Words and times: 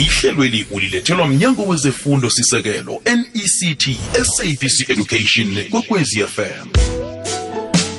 ihlelweli 0.00 0.66
ulilethelwa 0.70 1.28
mnyango 1.28 1.62
wezefundo 1.62 2.30
sisekelo 2.30 3.02
nect 3.04 3.90
sabc 4.22 4.90
education 4.90 5.64
kwekwezi 5.70 6.20
fm 6.20 6.68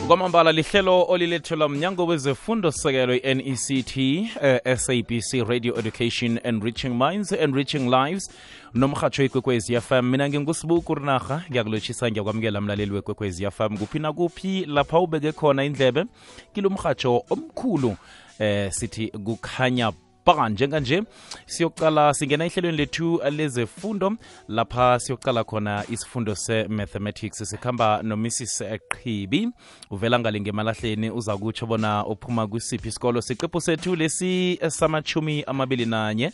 kwamambala 0.07 0.51
lihlelo 0.51 1.05
olilethelwa 1.07 1.69
mnyango 1.69 2.05
wezefundo 2.05 2.71
sisekelo 2.71 3.15
i-nect 3.15 3.97
uh, 3.97 4.75
sabc 4.75 5.33
radio 5.47 5.79
education 5.79 6.39
enriching 6.43 6.89
minds 6.89 7.31
enriching 7.31 7.89
lives 7.89 8.31
nomrhatsho 8.73 9.23
ikwekwezi 9.23 9.81
fm 9.81 10.01
mina 10.01 10.29
ngingusibuku 10.29 10.95
rinarha 10.95 11.43
ngiyakulotshisa 11.51 12.11
ngiyakwamukela 12.11 12.61
mlaleli 12.61 12.91
wekwekwezi 12.91 13.51
fm 13.51 13.77
kuphi 13.77 13.99
nakuphi 13.99 14.65
lapha 14.65 14.99
ubeke 14.99 15.31
khona 15.31 15.63
indlebe 15.63 16.05
kilo 16.53 16.69
mrhatsho 16.69 17.23
omkhulu 17.29 17.95
eh 18.39 18.71
sithi 18.71 19.07
kukhanya 19.07 19.91
ba 20.25 20.49
njenganje 20.49 21.03
siyoqala 21.45 22.13
singena 22.13 22.45
ehlelweni 22.45 22.77
lethu 22.77 23.21
lezefundo. 23.31 24.17
Lapha 24.47 24.99
siyoqala 24.99 25.43
khona 25.43 25.83
isifundo 25.89 26.35
se-mathematics. 26.35 27.43
Sikhamba 27.49 28.03
nomrs. 28.03 28.63
Qhibi 28.89 29.49
uvela 29.91 30.19
ngale 30.19 30.41
ngemalahleni 30.41 31.09
uza 31.09 31.37
kutsho 31.37 31.65
bona 31.65 32.05
uphuma 32.05 32.47
kwisiphi 32.47 32.87
isikolo. 32.89 33.21
Siqephu 33.21 33.61
sethu 33.61 33.95
lesi 33.95 34.59
samachumi 34.67 35.43
amabili 35.43 35.85
nanye 35.85 36.31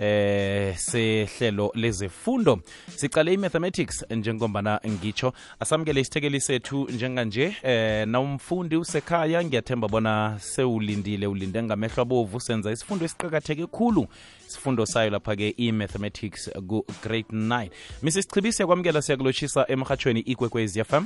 eh 0.00 0.76
sehlelo 0.76 1.72
lezefundo. 1.74 2.60
Sicale 2.96 3.32
i-mathematics 3.32 4.04
njengombana 4.10 4.80
ngitsho 4.88 5.32
asamukele 5.60 6.00
isithekeli 6.00 6.40
sethu 6.40 6.88
njenganje. 6.90 7.56
Eh 7.62 8.08
nawumfundi 8.08 8.76
usekhaya 8.76 9.44
ngiyathemba 9.44 9.88
bona 9.88 10.36
sewulindile 10.40 11.26
ulinde 11.26 11.62
ngamehlo 11.62 12.02
abovu. 12.02 12.40
Senza 12.40 12.72
isifundo 12.72 13.04
esiqakatheke 13.04 13.66
khulu. 13.66 14.06
Isifundo 14.48 14.86
sayo 14.86 15.10
lapha-ke 15.10 15.54
i-mathematics 15.56 16.50
ku-grade 16.68 17.32
9 17.32 17.70
mrs 18.02 18.28
chibi 18.28 18.52
siyakwamukela 18.52 19.02
siyakulotshisa 19.02 19.64
emrhatshweni 19.68 20.20
ikwekwezi 20.20 20.84
fm 20.84 21.04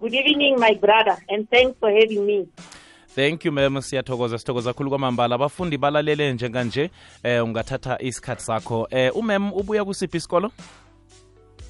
Good 0.00 0.14
evening, 0.14 0.60
my 0.60 0.74
brother, 0.74 1.16
and 1.28 1.50
thanks 1.50 1.76
for 1.80 1.90
having 1.90 2.24
me. 2.24 2.46
Thank 3.14 3.44
you 3.44 3.52
mem 3.52 3.80
siyathokoza 3.82 4.38
sithokoza 4.38 4.72
khulu 4.72 4.90
kwamambala. 4.90 5.34
Abafundi 5.34 5.78
balalele 5.78 6.32
njenganje 6.32 6.90
eh 7.22 7.44
ungathatha 7.44 7.98
isikhathi 8.02 8.42
sakho. 8.42 8.88
Eh 8.90 9.16
umem 9.16 9.52
ubuya 9.52 9.84
kusiphi 9.84 10.16
isikolo? 10.16 10.52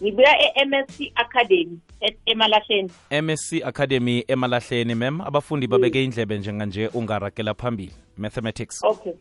Ngibuya 0.03 0.39
e-MSC 0.39 1.13
Academy 1.15 1.79
at 2.03 2.15
Emalahleni. 2.27 2.91
MSc 3.11 3.63
Academy 3.65 4.25
emalahleni 4.29 4.95
mem. 4.95 5.21
Abafundi 5.21 5.67
babeke 5.67 6.05
indlebe 6.05 6.39
njenganje 6.39 6.89
ungaragela 6.95 7.55
phambili. 7.55 7.93
Mathematics. 8.17 8.85
Okay. 8.85 9.13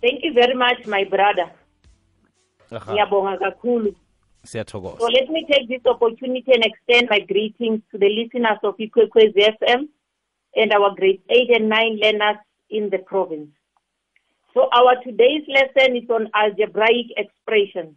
Thank 0.00 0.24
you 0.24 0.32
very 0.32 0.54
much, 0.54 0.86
my 0.86 1.04
brother. 1.04 1.50
Ngiyabonga 2.72 3.36
kakhulu. 3.38 3.94
So 4.44 4.48
siyathokoza 4.48 5.08
let 5.10 5.30
me 5.30 5.44
take 5.46 5.68
this 5.68 5.86
opportunity 5.86 6.52
and 6.52 6.64
extend 6.64 7.08
my 7.10 7.20
greetings 7.20 7.80
to 7.92 7.98
the 7.98 8.08
listeners 8.08 8.58
of 8.62 8.74
Ikwekwezi 8.78 9.40
FM 9.58 9.86
and 10.54 10.72
our 10.72 10.94
grade 10.94 11.22
8 11.28 11.50
and 11.56 11.68
9 11.68 11.98
learners 12.02 12.36
in 12.70 12.90
the 12.90 12.98
province. 12.98 13.50
So 14.54 14.68
our 14.72 14.96
today's 15.02 15.44
lesson 15.48 15.96
is 15.96 16.08
on 16.10 16.28
algebraic 16.34 17.06
expressions. 17.16 17.96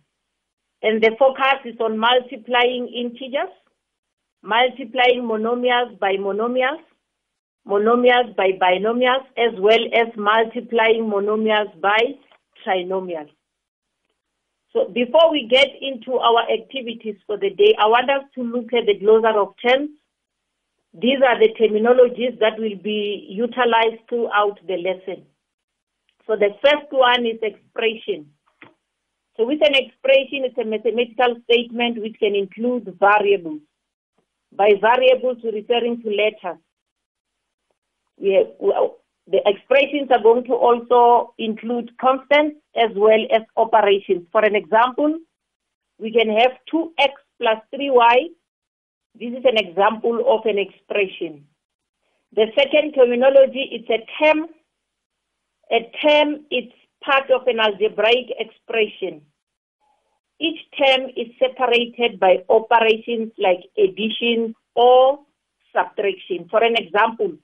And 0.81 1.01
the 1.01 1.11
focus 1.19 1.65
is 1.65 1.79
on 1.79 1.97
multiplying 1.97 2.87
integers, 2.87 3.51
multiplying 4.41 5.23
monomials 5.23 5.99
by 5.99 6.13
monomials, 6.13 6.83
monomials 7.67 8.35
by 8.35 8.51
binomials, 8.61 9.25
as 9.37 9.59
well 9.59 9.83
as 9.93 10.15
multiplying 10.15 11.09
monomials 11.09 11.79
by 11.81 11.99
trinomials. 12.65 13.31
So 14.71 14.89
before 14.93 15.31
we 15.31 15.47
get 15.49 15.69
into 15.81 16.17
our 16.19 16.43
activities 16.51 17.15
for 17.25 17.37
the 17.37 17.49
day, 17.49 17.75
I 17.79 17.87
want 17.87 18.09
us 18.09 18.23
to 18.35 18.43
look 18.43 18.73
at 18.73 18.85
the 18.85 18.99
glossary 18.99 19.39
of 19.39 19.55
terms. 19.65 19.89
These 20.97 21.19
are 21.27 21.37
the 21.37 21.49
terminologies 21.59 22.39
that 22.39 22.57
will 22.57 22.77
be 22.81 23.27
utilized 23.29 24.07
throughout 24.07 24.59
the 24.65 24.77
lesson. 24.77 25.25
So 26.25 26.35
the 26.35 26.55
first 26.63 26.91
one 26.91 27.25
is 27.25 27.37
expression. 27.41 28.31
So 29.35 29.45
with 29.45 29.59
an 29.61 29.75
expression, 29.75 30.45
it's 30.45 30.57
a 30.57 30.63
mathematical 30.63 31.35
statement 31.43 32.01
which 32.01 32.15
can 32.17 32.33
include 32.33 32.97
variables. 32.97 33.59
By 34.55 34.71
variables, 34.79 35.39
we're 35.43 35.51
referring 35.51 36.01
to 36.01 36.09
letters. 36.09 36.61
We 38.17 38.33
have, 38.35 38.47
well, 38.59 38.99
the 39.27 39.41
expressions 39.45 40.09
are 40.11 40.23
going 40.23 40.45
to 40.45 40.53
also 40.53 41.33
include 41.37 41.91
constants 41.99 42.57
as 42.75 42.91
well 42.95 43.19
as 43.33 43.41
operations. 43.57 44.27
For 44.31 44.45
an 44.45 44.55
example, 44.55 45.19
we 45.99 46.13
can 46.13 46.29
have 46.29 46.51
2x 46.73 47.11
plus 47.41 47.57
3y. 47.73 48.29
This 49.17 49.31
is 49.31 49.45
an 49.45 49.57
example 49.57 50.23
of 50.27 50.45
an 50.45 50.57
expression. 50.59 51.45
The 52.35 52.47
second 52.53 52.93
terminology 52.93 53.79
is 53.79 53.85
a 53.89 54.03
term. 54.21 54.47
A 55.71 55.89
term 56.05 56.45
is 56.51 56.65
part 57.01 57.31
of 57.31 57.47
an 57.47 57.59
algebraic 57.59 58.27
expression. 58.37 59.21
Each 60.37 60.59
term 60.77 61.09
is 61.15 61.27
separated 61.39 62.19
by 62.19 62.43
operations 62.49 63.31
like 63.37 63.61
addition 63.77 64.53
or 64.75 65.19
subtraction. 65.73 66.49
For 66.49 66.61
an 66.61 66.75
example, 66.75 67.37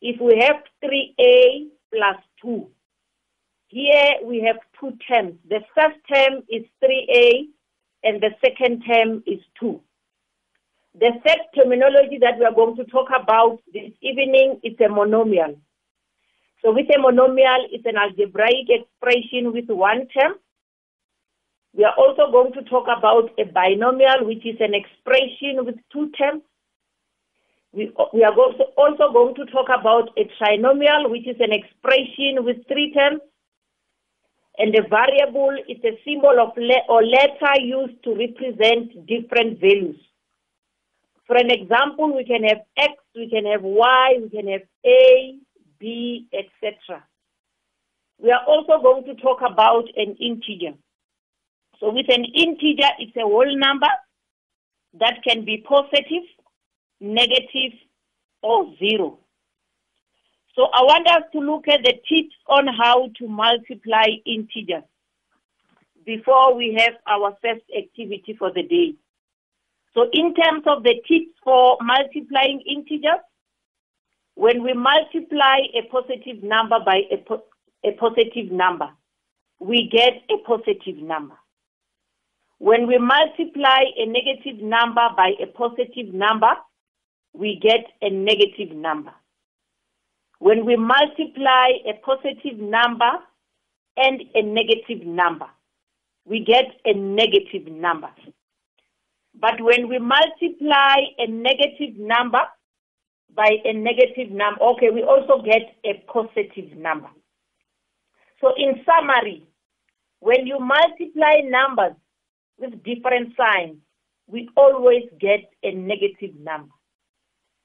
if 0.00 0.18
we 0.18 0.38
have 0.40 0.62
3a 0.82 1.68
plus 1.92 2.16
2, 2.40 2.66
here 3.68 4.14
we 4.24 4.40
have 4.46 4.56
two 4.80 4.96
terms. 5.06 5.34
The 5.46 5.60
first 5.74 5.98
term 6.10 6.42
is 6.48 6.64
3a 6.82 7.48
and 8.02 8.22
the 8.22 8.30
second 8.42 8.82
term 8.88 9.22
is 9.26 9.40
2. 9.60 9.78
The 10.98 11.12
third 11.26 11.40
terminology 11.54 12.16
that 12.22 12.38
we 12.38 12.46
are 12.46 12.54
going 12.54 12.74
to 12.76 12.84
talk 12.84 13.08
about 13.12 13.58
this 13.70 13.92
evening 14.00 14.60
is 14.64 14.72
a 14.80 14.88
monomial. 14.88 15.58
So 16.64 16.72
with 16.72 16.86
a 16.88 16.98
monomial, 16.98 17.68
it's 17.70 17.84
an 17.84 17.96
algebraic 17.96 18.70
expression 18.70 19.52
with 19.52 19.68
one 19.68 20.08
term. 20.08 20.36
We 21.76 21.84
are 21.84 21.92
also 21.98 22.32
going 22.32 22.54
to 22.54 22.62
talk 22.62 22.86
about 22.88 23.28
a 23.38 23.44
binomial, 23.44 24.24
which 24.24 24.46
is 24.46 24.56
an 24.60 24.72
expression 24.72 25.66
with 25.66 25.74
two 25.92 26.10
terms. 26.16 26.40
We, 27.74 27.92
we 28.14 28.24
are 28.24 28.32
also, 28.32 29.12
going 29.12 29.34
to 29.34 29.44
talk 29.52 29.68
about 29.68 30.16
a 30.16 30.24
trinomial, 30.40 31.10
which 31.10 31.28
is 31.28 31.36
an 31.40 31.52
expression 31.52 32.42
with 32.42 32.66
three 32.68 32.94
terms. 32.94 33.20
And 34.56 34.74
a 34.74 34.88
variable 34.88 35.54
is 35.68 35.76
a 35.84 36.00
symbol 36.06 36.40
of 36.40 36.56
le- 36.56 36.88
or 36.88 37.04
letter 37.04 37.60
used 37.60 38.02
to 38.04 38.14
represent 38.16 39.06
different 39.06 39.60
values. 39.60 40.00
For 41.26 41.36
an 41.36 41.50
example, 41.50 42.14
we 42.14 42.24
can 42.24 42.44
have 42.44 42.60
X, 42.76 42.92
we 43.14 43.28
can 43.28 43.46
have 43.46 43.62
Y, 43.62 44.18
we 44.22 44.28
can 44.30 44.48
have 44.48 44.62
A, 44.84 45.38
B, 45.78 46.28
etc. 46.32 47.04
We 48.18 48.30
are 48.30 48.44
also 48.46 48.80
going 48.80 49.04
to 49.04 49.14
talk 49.20 49.40
about 49.40 49.84
an 49.96 50.16
integer. 50.20 50.76
So 51.80 51.92
with 51.92 52.06
an 52.08 52.24
integer, 52.24 52.88
it's 52.98 53.16
a 53.16 53.22
whole 53.22 53.58
number 53.58 53.88
that 55.00 55.22
can 55.26 55.44
be 55.44 55.64
positive, 55.68 56.22
negative, 57.00 57.72
or 58.42 58.72
zero. 58.78 59.18
So 60.54 60.68
I 60.72 60.82
want 60.82 61.06
us 61.08 61.24
to 61.32 61.38
look 61.38 61.68
at 61.68 61.80
the 61.82 61.92
tips 61.92 62.34
on 62.46 62.66
how 62.66 63.08
to 63.18 63.28
multiply 63.28 64.06
integers 64.24 64.84
before 66.06 66.54
we 66.54 66.78
have 66.78 66.94
our 67.06 67.36
first 67.42 67.64
activity 67.76 68.34
for 68.38 68.50
the 68.52 68.62
day. 68.62 68.94
So 69.96 70.04
in 70.12 70.34
terms 70.34 70.62
of 70.66 70.82
the 70.82 70.94
tips 71.08 71.32
for 71.42 71.78
multiplying 71.80 72.60
integers, 72.68 73.24
when 74.34 74.62
we 74.62 74.74
multiply 74.74 75.56
a 75.74 75.88
positive 75.90 76.42
number 76.42 76.76
by 76.84 77.00
a, 77.10 77.16
po- 77.16 77.44
a 77.82 77.92
positive 77.92 78.52
number, 78.52 78.90
we 79.58 79.88
get 79.90 80.22
a 80.30 80.36
positive 80.46 80.98
number. 81.02 81.36
When 82.58 82.86
we 82.86 82.98
multiply 82.98 83.84
a 83.96 84.04
negative 84.04 84.62
number 84.62 85.08
by 85.16 85.32
a 85.42 85.46
positive 85.46 86.12
number, 86.12 86.52
we 87.32 87.58
get 87.62 87.86
a 88.02 88.10
negative 88.10 88.76
number. 88.76 89.14
When 90.40 90.66
we 90.66 90.76
multiply 90.76 91.68
a 91.88 91.94
positive 92.04 92.58
number 92.58 93.12
and 93.96 94.20
a 94.34 94.42
negative 94.42 95.06
number, 95.06 95.46
we 96.26 96.44
get 96.44 96.66
a 96.84 96.92
negative 96.92 97.72
number. 97.72 98.10
But 99.38 99.60
when 99.60 99.88
we 99.88 99.98
multiply 99.98 100.96
a 101.18 101.26
negative 101.26 101.98
number 101.98 102.40
by 103.34 103.50
a 103.64 103.72
negative 103.72 104.30
number, 104.30 104.62
okay, 104.62 104.90
we 104.90 105.02
also 105.02 105.42
get 105.42 105.76
a 105.84 106.02
positive 106.10 106.76
number. 106.76 107.08
So 108.40 108.52
in 108.56 108.82
summary, 108.84 109.46
when 110.20 110.46
you 110.46 110.58
multiply 110.58 111.42
numbers 111.44 111.96
with 112.58 112.82
different 112.82 113.34
signs, 113.36 113.76
we 114.26 114.48
always 114.56 115.04
get 115.20 115.40
a 115.62 115.72
negative 115.72 116.34
number. 116.40 116.72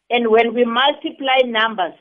And 0.10 0.30
when 0.30 0.54
we 0.54 0.66
multiply 0.66 1.42
numbers 1.46 1.98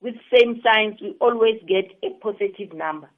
with 0.00 0.14
same 0.32 0.60
signs, 0.62 1.00
we 1.00 1.16
always 1.20 1.60
get 1.66 1.86
a 2.04 2.10
positive 2.22 2.72
number. 2.72 3.10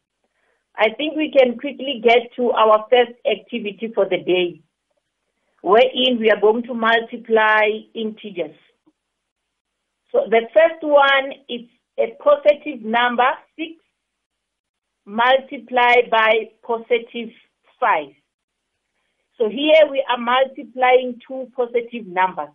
I 0.77 0.89
think 0.97 1.17
we 1.17 1.31
can 1.31 1.59
quickly 1.59 2.03
get 2.03 2.35
to 2.37 2.51
our 2.51 2.87
first 2.91 3.13
activity 3.31 3.93
for 3.95 4.09
the 4.09 4.19
day, 4.19 4.61
wherein 5.65 6.19
we 6.21 6.31
are 6.31 6.41
going 6.43 6.63
to 6.63 6.75
multiply 6.75 7.63
integers. 7.95 8.55
So 10.13 10.27
the 10.29 10.43
first 10.53 10.83
one 10.83 11.33
is 11.49 11.63
a 11.99 12.15
positive 12.23 12.85
number, 12.85 13.31
6, 13.57 13.71
multiplied 15.07 16.11
by 16.11 16.51
positive 16.63 17.31
5. 17.81 18.09
So 19.39 19.49
here 19.49 19.91
we 19.91 20.05
are 20.07 20.19
multiplying 20.19 21.19
two 21.27 21.49
positive 21.57 22.07
numbers, 22.09 22.51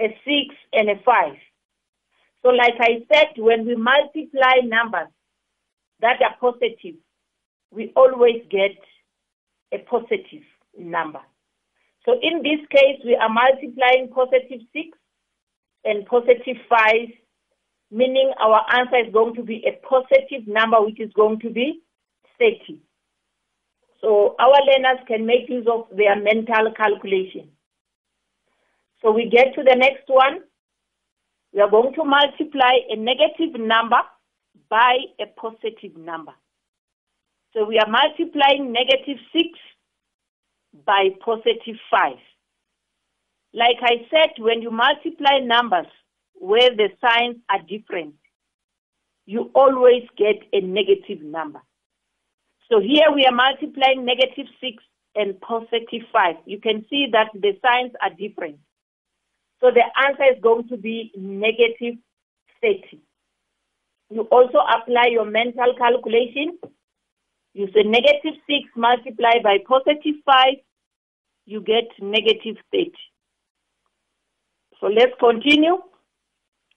a 0.00 0.08
6 0.08 0.54
and 0.72 0.90
a 0.90 0.96
5. 1.04 1.34
So 2.42 2.48
like 2.48 2.74
I 2.80 3.04
said, 3.12 3.34
when 3.36 3.64
we 3.64 3.76
multiply 3.76 4.56
numbers 4.64 5.12
that 6.00 6.20
are 6.20 6.34
positive, 6.40 6.96
we 7.70 7.92
always 7.94 8.42
get 8.50 8.76
a 9.72 9.78
positive 9.78 10.42
number. 10.76 11.20
So 12.04 12.18
in 12.20 12.42
this 12.42 12.60
case, 12.70 13.00
we 13.04 13.14
are 13.16 13.28
multiplying 13.28 14.08
positive 14.12 14.60
6 14.72 14.98
and 15.84 16.06
positive 16.06 16.56
5, 16.68 16.90
meaning 17.90 18.32
our 18.40 18.62
answer 18.74 19.06
is 19.06 19.12
going 19.12 19.34
to 19.34 19.42
be 19.42 19.64
a 19.66 19.78
positive 19.86 20.46
number, 20.46 20.82
which 20.82 21.00
is 21.00 21.12
going 21.14 21.38
to 21.40 21.50
be 21.50 21.82
30. 22.38 22.80
So 24.00 24.34
our 24.40 24.58
learners 24.66 25.04
can 25.06 25.26
make 25.26 25.48
use 25.48 25.66
of 25.70 25.86
their 25.96 26.20
mental 26.20 26.72
calculation. 26.76 27.50
So 29.00 29.12
we 29.12 29.28
get 29.30 29.54
to 29.54 29.62
the 29.62 29.76
next 29.76 30.08
one. 30.08 30.40
We 31.52 31.60
are 31.60 31.70
going 31.70 31.94
to 31.94 32.04
multiply 32.04 32.72
a 32.90 32.96
negative 32.96 33.60
number 33.60 34.00
by 34.68 34.96
a 35.20 35.26
positive 35.38 35.96
number. 35.96 36.32
So 37.52 37.64
we 37.64 37.78
are 37.78 37.88
multiplying 37.88 38.72
negative 38.72 39.18
6 39.32 39.44
by 40.86 41.10
positive 41.24 41.76
5. 41.90 42.16
Like 43.54 43.76
I 43.82 44.06
said, 44.10 44.30
when 44.38 44.62
you 44.62 44.70
multiply 44.70 45.38
numbers 45.42 45.86
where 46.34 46.70
the 46.70 46.88
signs 47.00 47.36
are 47.50 47.60
different, 47.68 48.14
you 49.26 49.50
always 49.54 50.04
get 50.16 50.36
a 50.52 50.60
negative 50.60 51.22
number. 51.22 51.60
So 52.70 52.80
here 52.80 53.12
we 53.14 53.26
are 53.26 53.34
multiplying 53.34 54.04
negative 54.04 54.46
6 54.60 54.82
and 55.14 55.40
positive 55.40 56.02
5. 56.12 56.36
You 56.46 56.58
can 56.58 56.84
see 56.88 57.06
that 57.12 57.28
the 57.34 57.52
signs 57.62 57.92
are 58.00 58.10
different. 58.10 58.58
So 59.60 59.70
the 59.70 59.84
answer 60.06 60.24
is 60.34 60.42
going 60.42 60.68
to 60.68 60.76
be 60.76 61.12
negative 61.16 62.00
30. 62.62 63.00
You 64.10 64.22
also 64.22 64.58
apply 64.58 65.08
your 65.10 65.24
mental 65.24 65.74
calculation. 65.76 66.58
You 67.54 67.66
say 67.74 67.82
negative 67.82 68.40
6 68.46 68.70
multiplied 68.76 69.42
by 69.42 69.58
positive 69.66 70.16
5, 70.24 70.54
you 71.46 71.60
get 71.60 71.84
negative 72.00 72.56
30. 72.72 72.92
So 74.80 74.86
let's 74.86 75.12
continue. 75.20 75.78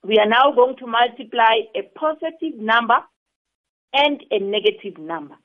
We 0.03 0.17
are 0.17 0.27
now 0.27 0.51
going 0.51 0.75
to 0.77 0.87
multiply 0.87 1.61
a 1.75 1.81
positive 1.97 2.59
number 2.59 2.99
and 3.93 4.23
a 4.29 4.39
negative 4.39 4.97
number. 4.99 5.35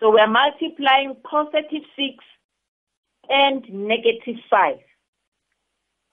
So 0.00 0.10
we 0.10 0.20
are 0.20 0.28
multiplying 0.28 1.16
positive 1.28 1.82
6 1.96 2.24
and 3.28 3.64
negative 3.70 4.36
5. 4.50 4.76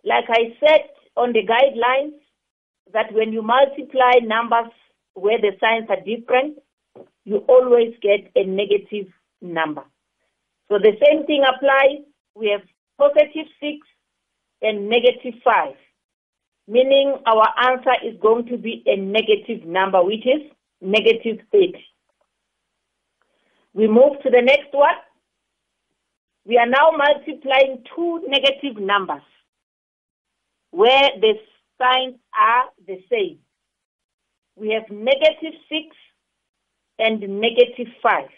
Like 0.03 0.25
I 0.29 0.55
said 0.59 0.89
on 1.15 1.33
the 1.33 1.45
guidelines, 1.45 2.17
that 2.93 3.13
when 3.13 3.31
you 3.31 3.41
multiply 3.41 4.13
numbers 4.21 4.71
where 5.13 5.39
the 5.39 5.51
signs 5.59 5.87
are 5.89 6.01
different, 6.03 6.57
you 7.25 7.37
always 7.47 7.93
get 8.01 8.31
a 8.35 8.43
negative 8.45 9.11
number. 9.41 9.83
So 10.69 10.77
the 10.79 10.93
same 11.05 11.25
thing 11.25 11.43
applies. 11.43 12.05
We 12.35 12.49
have 12.49 12.61
positive 12.97 13.47
6 13.59 13.77
and 14.61 14.89
negative 14.89 15.33
5, 15.43 15.73
meaning 16.67 17.17
our 17.25 17.47
answer 17.69 17.93
is 18.05 18.19
going 18.21 18.45
to 18.47 18.57
be 18.57 18.83
a 18.85 18.95
negative 18.95 19.67
number, 19.67 20.03
which 20.03 20.25
is 20.25 20.41
negative 20.81 21.39
30. 21.51 21.73
We 23.73 23.87
move 23.87 24.21
to 24.23 24.29
the 24.29 24.41
next 24.41 24.71
one. 24.71 24.95
We 26.45 26.57
are 26.57 26.67
now 26.67 26.91
multiplying 26.91 27.83
two 27.95 28.25
negative 28.27 28.81
numbers 28.81 29.21
where 30.71 31.09
the 31.19 31.33
signs 31.77 32.15
are 32.33 32.65
the 32.87 33.03
same. 33.11 33.39
We 34.55 34.69
have 34.71 34.89
negative 34.89 35.53
6 35.69 35.95
and 37.01 37.19
negative 37.41 37.91
5. 38.01 38.29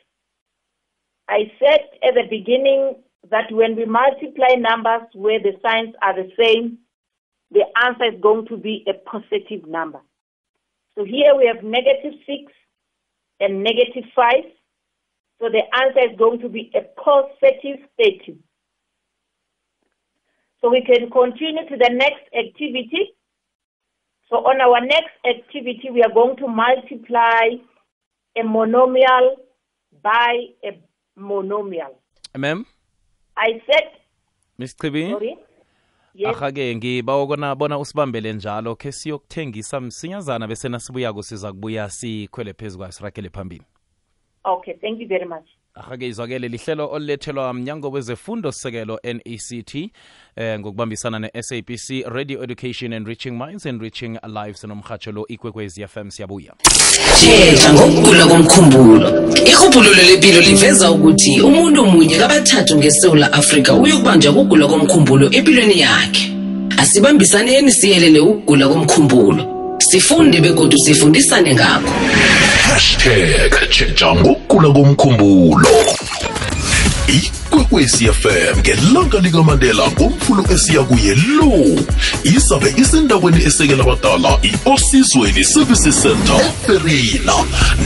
I 1.30 1.52
said 1.60 1.82
at 2.02 2.16
the 2.16 2.28
beginning 2.30 2.96
that 3.30 3.52
when 3.52 3.76
we 3.76 3.86
multiply 3.86 4.56
numbers 4.58 5.08
where 5.14 5.40
the 5.40 5.54
signs 5.62 5.94
are 6.02 6.16
the 6.16 6.30
same, 6.40 6.80
the 7.52 7.66
answer 7.86 8.16
is 8.16 8.22
going 8.22 8.48
to 8.48 8.58
be 8.58 8.86
a 8.88 8.94
positive 8.94 9.68
number. 9.68 10.00
So 10.96 11.04
here 11.04 11.36
we 11.38 11.46
have 11.48 11.64
negative 11.64 12.14
6 12.26 12.54
and 13.40 13.64
negative 13.64 14.06
5. 14.16 14.34
So 15.40 15.50
the 15.50 15.64
answer 15.76 16.12
is 16.12 16.18
going 16.18 16.40
to 16.40 16.50
be 16.50 16.72
a 16.74 16.82
positive 17.02 17.86
30. 17.98 18.38
So 20.62 20.70
we 20.70 20.82
can 20.82 21.10
continue 21.12 21.68
to 21.68 21.78
the 21.78 21.90
next 21.92 22.24
activity. 22.34 23.14
So 24.30 24.38
on 24.38 24.62
our 24.62 24.80
next 24.80 25.14
activity, 25.28 25.90
we 25.92 26.02
are 26.02 26.14
going 26.14 26.38
to 26.38 26.48
multiply 26.48 27.60
a 28.36 28.44
monomial 28.44 29.36
by 30.04 30.36
a 30.64 30.72
monomial. 31.18 31.94
ma'am? 32.38 32.66
I 33.38 33.62
said, 33.66 33.90
miss 34.58 34.76
chibi 34.76 35.12
sorry, 35.12 35.38
yes, 36.14 36.36
ahake 36.36 36.76
ngiba 36.76 37.22
ukona 37.24 37.56
bona 37.56 37.80
usibambele 37.80 38.34
njalo 38.34 38.76
khe 38.76 38.92
siyokuthengisa 38.92 39.80
msinyazana 39.80 40.48
bese 40.48 40.70
nasibuyako 40.70 41.24
siza 41.24 41.52
kubuya 41.52 41.90
sikhwele 41.90 42.54
phezu 42.54 42.78
kwayo 42.78 42.92
siragele 42.92 43.30
phambili. 43.30 43.64
Okay, 44.46 44.74
thank 44.74 45.00
you 45.00 45.08
very 45.08 45.26
much. 45.26 45.48
Ahake 45.76 46.08
izwakele 46.08 46.48
lihlelo 46.48 46.90
olulethelwa 46.92 47.54
mnyango 47.54 47.90
wezefundo 47.90 48.52
sekelo 48.52 49.00
nect 49.04 49.76
eh, 50.36 50.60
ngokubambisana 50.60 51.20
ne-sabc 51.20 52.06
radio 52.06 52.44
education 52.44 52.94
and 52.94 53.08
reaching 53.08 53.32
minds 53.32 53.66
and 53.66 53.82
reaching 53.82 54.18
lives 54.28 54.64
nomhatsho 54.64 55.12
lo 55.12 55.28
ikwekwezi 55.28 55.88
fm 55.88 56.10
siyabuya. 56.10 56.54
Thetha 57.20 57.74
ngokugula 57.74 58.26
komkhumbulo. 58.26 59.30
Irhubhululo 59.46 60.04
lempilo 60.04 60.42
liveza 60.42 60.92
ukuthi 60.92 61.42
umuntu 61.42 61.86
munye 61.86 62.18
kabathathu 62.18 62.78
ngesewula 62.78 63.34
afrika 63.34 63.74
uyokubanjwa 63.74 64.34
kugula 64.34 64.68
komkhumbulo 64.68 65.32
empilweni 65.32 65.80
yakhe. 65.80 66.34
Asibambisaneni 66.78 67.72
siyelele 67.72 68.20
ukugula 68.20 68.68
komkhumbulo. 68.68 69.76
Sifunde 69.80 70.42
begodu 70.42 70.78
sifundisane 70.78 71.56
ngakho 71.56 71.94
해시태그 72.74 73.70
최장국 73.70 74.48
꿀라곰 74.48 74.96
콤보로 74.96 75.62
이 77.08 77.43
ikwekwezi 77.64 78.06
fm 78.08 78.60
ngelanga 78.60 79.20
likamandela 79.20 79.92
ngomfulo 79.92 80.46
esiya 80.54 80.84
kuye 80.84 81.16
lo. 81.16 81.82
Izabe 82.24 82.74
isendaweni 82.78 83.44
esekela 83.44 83.84
abadala 83.84 84.40
i-osizweni 84.42 85.44
services 85.44 86.02
center 86.02 86.36
eferina 86.36 87.34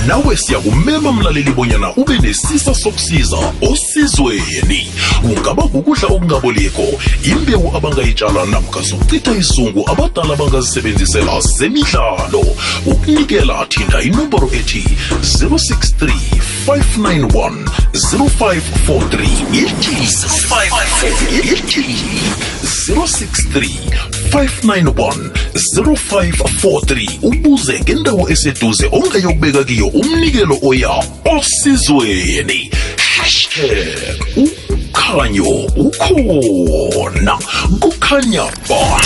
nawe 0.07 0.37
siyakumema 0.37 1.11
mlaleli 1.11 1.51
bonyana 1.51 1.93
ube 1.95 2.19
nesisa 2.19 2.75
sokusiza 2.75 3.37
osizweni. 3.61 4.91
Kungaba 5.21 5.63
kukudla 5.63 6.07
okungaboliko 6.07 6.83
imbewu 7.23 7.77
abangayitshala 7.77 8.45
namkha 8.45 8.81
zokuchitha 8.81 9.31
isizungu 9.31 9.89
abadala 9.89 10.35
bangazisebenzisela 10.35 11.41
zemidlalo. 11.41 12.45
Ukunikela 12.85 13.65
thinda 13.65 14.01
inomboro 14.01 14.49
ethi 14.53 14.85
063 15.21 16.11
591 16.67 17.51
0543 17.93 19.66
ithi 19.67 19.95
ithi 21.53 21.85
063 22.63 23.69
591 24.31 25.29
0543 25.53 27.09
ubuze 27.21 27.79
ngendawo 27.79 28.29
eseduze 28.29 28.89
ongayokubeka 28.91 29.63
kiyo 29.63 29.87
umnikelo 29.87 30.57
oya 30.63 31.03
osizweni 31.37 32.71
hashtag 33.17 33.97
ukhanyo 34.37 35.49
ukhona 35.75 37.37
kukhanya 37.79 38.45
ba 38.69 39.01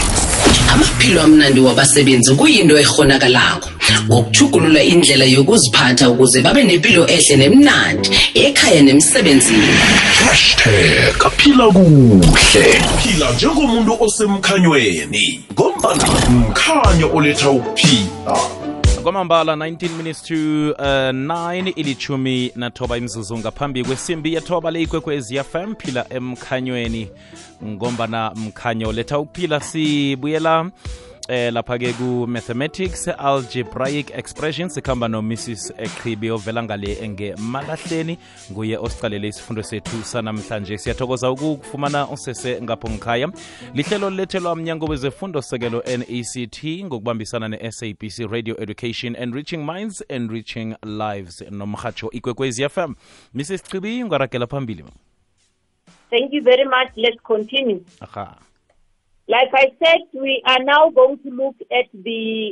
amaphilo 0.74 1.22
amnandi 1.22 1.60
wabasebenzi 1.60 2.36
kuyinto 2.36 2.80
ehonakalako 2.80 3.70
ngokuchugulula 4.08 4.84
indlela 4.84 5.26
yokuziphatha 5.26 6.10
ukuze 6.10 6.42
babe 6.42 6.64
nempilo 6.64 7.04
ehle 7.08 7.36
nemnandi 7.38 8.10
ekhaya 8.34 8.82
nemsebenzini. 8.82 9.74
Hashtag 10.26 11.32
phila 11.38 11.66
kuhle. 11.76 12.66
Phila 13.04 13.32
njengomuntu 13.32 13.98
osemkhanyweni 14.00 15.44
ngombana 15.54 16.06
mkhanyo 16.30 17.10
oletha 17.14 17.50
ukuphila 17.50 18.61
kwamambala 19.04 19.56
19 19.56 19.90
minutes 19.98 20.22
to 20.24 20.36
uh, 20.72 20.86
9 20.86 21.74
ilichumi 21.76 22.52
nathoba 22.56 22.98
imzuzu 22.98 23.38
ngaphambi 23.38 23.84
kwesimbi 23.84 24.34
yethoba 24.34 24.72
leyikwekwezi 24.72 25.40
fm 25.44 25.76
phila 25.76 26.06
emkhanyweni. 26.10 27.10
Ngombana 27.66 28.32
mkhanyo 28.36 28.92
letha 28.92 29.20
ukuphila 29.20 29.60
sibuyela 29.60 30.70
eh 31.32 31.48
lapha-ke 31.54 31.94
ku-mathematics 31.96 33.08
algebraic 33.08 34.12
expressions 34.12 34.74
sikhamba 34.76 35.08
no-mrs 35.08 35.72
eqhibi 35.78 36.32
ovela 36.32 36.64
ngale 36.64 37.10
ngemalahleni 37.10 38.18
nguye 38.52 38.78
osicalele 38.78 39.28
isifundo 39.28 39.64
sethu 39.64 40.04
sanamhlanje. 40.04 40.78
Siyathokoza 40.78 41.32
ukufumana 41.32 42.08
usese 42.10 42.62
ngapho 42.62 42.90
ngikhaya 42.90 43.32
lihlelo 43.74 44.10
lilethelwa 44.10 44.56
mnyango 44.56 44.86
wezefundo 44.86 45.42
sekelo 45.42 45.84
nect 45.98 46.66
ngokubambisana 46.84 47.48
ne-sabc 47.48 48.32
radio 48.32 48.62
education 48.62 49.16
and 49.16 49.34
reaching 49.34 49.66
minds 49.66 50.04
and 50.10 50.32
reaching 50.32 50.76
lives 50.84 51.42
nomhatsho 51.52 52.10
ikwekwezi 52.12 52.70
fm 52.70 52.94
mrs 53.34 53.64
chibi 53.64 54.04
ungaragela 54.04 54.48
phambili. 54.48 54.84
Thank 56.10 56.34
you 56.34 56.44
very 56.44 56.66
much. 56.66 56.92
Let's 56.96 57.22
continue. 57.24 57.80
aha 58.02 58.51
Like 59.32 59.52
I 59.54 59.68
said, 59.82 60.02
we 60.14 60.44
are 60.46 60.62
now 60.62 60.90
going 60.90 61.18
to 61.20 61.30
look 61.30 61.56
at 61.72 61.86
the 61.94 62.52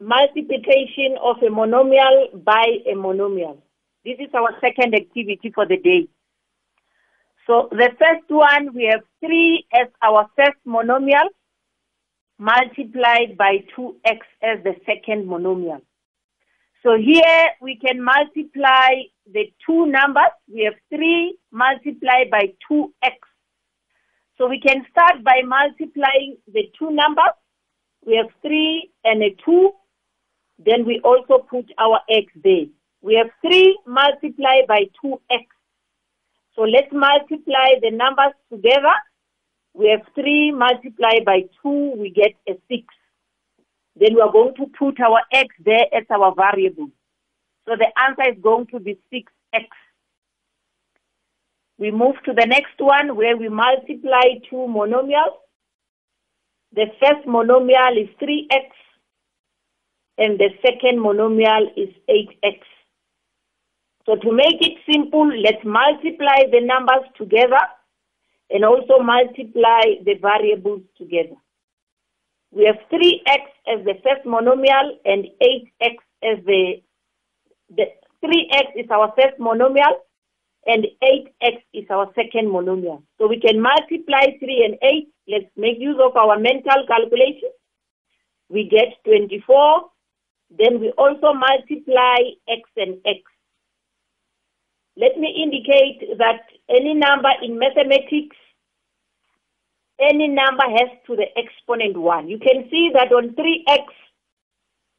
multiplication 0.00 1.18
of 1.22 1.36
a 1.42 1.50
monomial 1.50 2.42
by 2.42 2.64
a 2.86 2.94
monomial. 2.94 3.58
This 4.02 4.16
is 4.20 4.32
our 4.32 4.48
second 4.62 4.94
activity 4.94 5.52
for 5.54 5.66
the 5.66 5.76
day. 5.76 6.08
So 7.46 7.68
the 7.70 7.90
first 7.98 8.30
one, 8.30 8.74
we 8.74 8.88
have 8.90 9.02
3 9.20 9.66
as 9.74 9.88
our 10.02 10.26
first 10.36 10.56
monomial 10.66 11.28
multiplied 12.38 13.36
by 13.36 13.58
2x 13.76 14.20
as 14.42 14.64
the 14.64 14.74
second 14.86 15.28
monomial. 15.28 15.82
So 16.82 16.96
here 16.96 17.48
we 17.60 17.76
can 17.76 18.02
multiply 18.02 19.02
the 19.30 19.52
two 19.66 19.84
numbers. 19.84 20.32
We 20.50 20.64
have 20.64 20.80
3 20.88 21.36
multiplied 21.52 22.30
by 22.30 22.54
2x. 22.72 23.18
So 24.38 24.48
we 24.48 24.60
can 24.60 24.84
start 24.90 25.24
by 25.24 25.42
multiplying 25.44 26.36
the 26.52 26.70
two 26.78 26.90
numbers. 26.90 27.34
We 28.04 28.16
have 28.16 28.30
3 28.42 28.90
and 29.04 29.22
a 29.22 29.34
2. 29.44 29.70
Then 30.58 30.84
we 30.84 31.00
also 31.04 31.38
put 31.38 31.66
our 31.78 32.00
x 32.08 32.26
there. 32.42 32.66
We 33.02 33.14
have 33.14 33.30
3 33.40 33.78
multiplied 33.86 34.66
by 34.68 34.90
2x. 35.04 35.46
So 36.54 36.62
let's 36.62 36.92
multiply 36.92 37.78
the 37.82 37.90
numbers 37.90 38.32
together. 38.50 38.94
We 39.74 39.88
have 39.90 40.06
3 40.14 40.52
multiplied 40.52 41.24
by 41.24 41.42
2, 41.62 41.96
we 41.98 42.10
get 42.10 42.32
a 42.48 42.58
6. 42.68 42.84
Then 43.98 44.14
we 44.14 44.20
are 44.20 44.32
going 44.32 44.54
to 44.56 44.66
put 44.78 45.00
our 45.00 45.20
x 45.32 45.54
there 45.64 45.86
as 45.92 46.04
our 46.10 46.34
variable. 46.34 46.88
So 47.66 47.76
the 47.76 47.88
answer 47.98 48.32
is 48.32 48.42
going 48.42 48.66
to 48.68 48.80
be 48.80 48.98
6x. 49.12 49.66
We 51.78 51.90
move 51.90 52.14
to 52.24 52.32
the 52.32 52.46
next 52.46 52.78
one 52.78 53.16
where 53.16 53.36
we 53.36 53.48
multiply 53.48 54.40
two 54.48 54.66
monomials. 54.68 55.36
The 56.72 56.86
first 57.00 57.26
monomial 57.26 58.02
is 58.02 58.08
3x 58.20 58.70
and 60.18 60.38
the 60.38 60.50
second 60.62 60.98
monomial 60.98 61.66
is 61.76 61.90
8x. 62.08 62.60
So 64.06 64.16
to 64.16 64.32
make 64.32 64.60
it 64.60 64.78
simple, 64.90 65.28
let's 65.28 65.64
multiply 65.64 66.48
the 66.50 66.60
numbers 66.62 67.08
together 67.18 67.60
and 68.50 68.64
also 68.64 68.98
multiply 69.00 69.82
the 70.04 70.14
variables 70.20 70.82
together. 70.96 71.36
We 72.52 72.64
have 72.64 72.76
3x 72.90 73.42
as 73.68 73.84
the 73.84 73.94
first 74.02 74.24
monomial 74.24 74.96
and 75.04 75.26
8x 75.42 75.96
as 76.22 76.44
the, 76.46 76.82
the 77.68 77.84
3x 78.24 78.84
is 78.84 78.90
our 78.90 79.12
first 79.16 79.38
monomial 79.38 79.96
and 80.66 80.86
8x 81.02 81.62
is 81.72 81.84
our 81.90 82.06
second 82.14 82.48
monomial. 82.48 83.02
So 83.18 83.28
we 83.28 83.40
can 83.40 83.60
multiply 83.60 84.36
3 84.38 84.64
and 84.64 84.78
8. 84.82 85.08
Let's 85.28 85.50
make 85.56 85.78
use 85.78 85.98
of 86.02 86.16
our 86.16 86.38
mental 86.38 86.84
calculation. 86.88 87.50
We 88.48 88.68
get 88.68 88.98
24. 89.04 89.90
Then 90.50 90.80
we 90.80 90.90
also 90.92 91.32
multiply 91.34 92.18
x 92.48 92.62
and 92.76 92.98
x. 93.04 93.20
Let 94.96 95.18
me 95.18 95.28
indicate 95.42 96.18
that 96.18 96.46
any 96.68 96.94
number 96.94 97.28
in 97.42 97.58
mathematics, 97.58 98.36
any 100.00 100.28
number 100.28 100.64
has 100.64 100.88
to 101.06 101.16
the 101.16 101.26
exponent 101.36 101.96
1. 101.96 102.28
You 102.28 102.38
can 102.38 102.68
see 102.70 102.90
that 102.94 103.12
on 103.12 103.34
3x, 103.34 103.84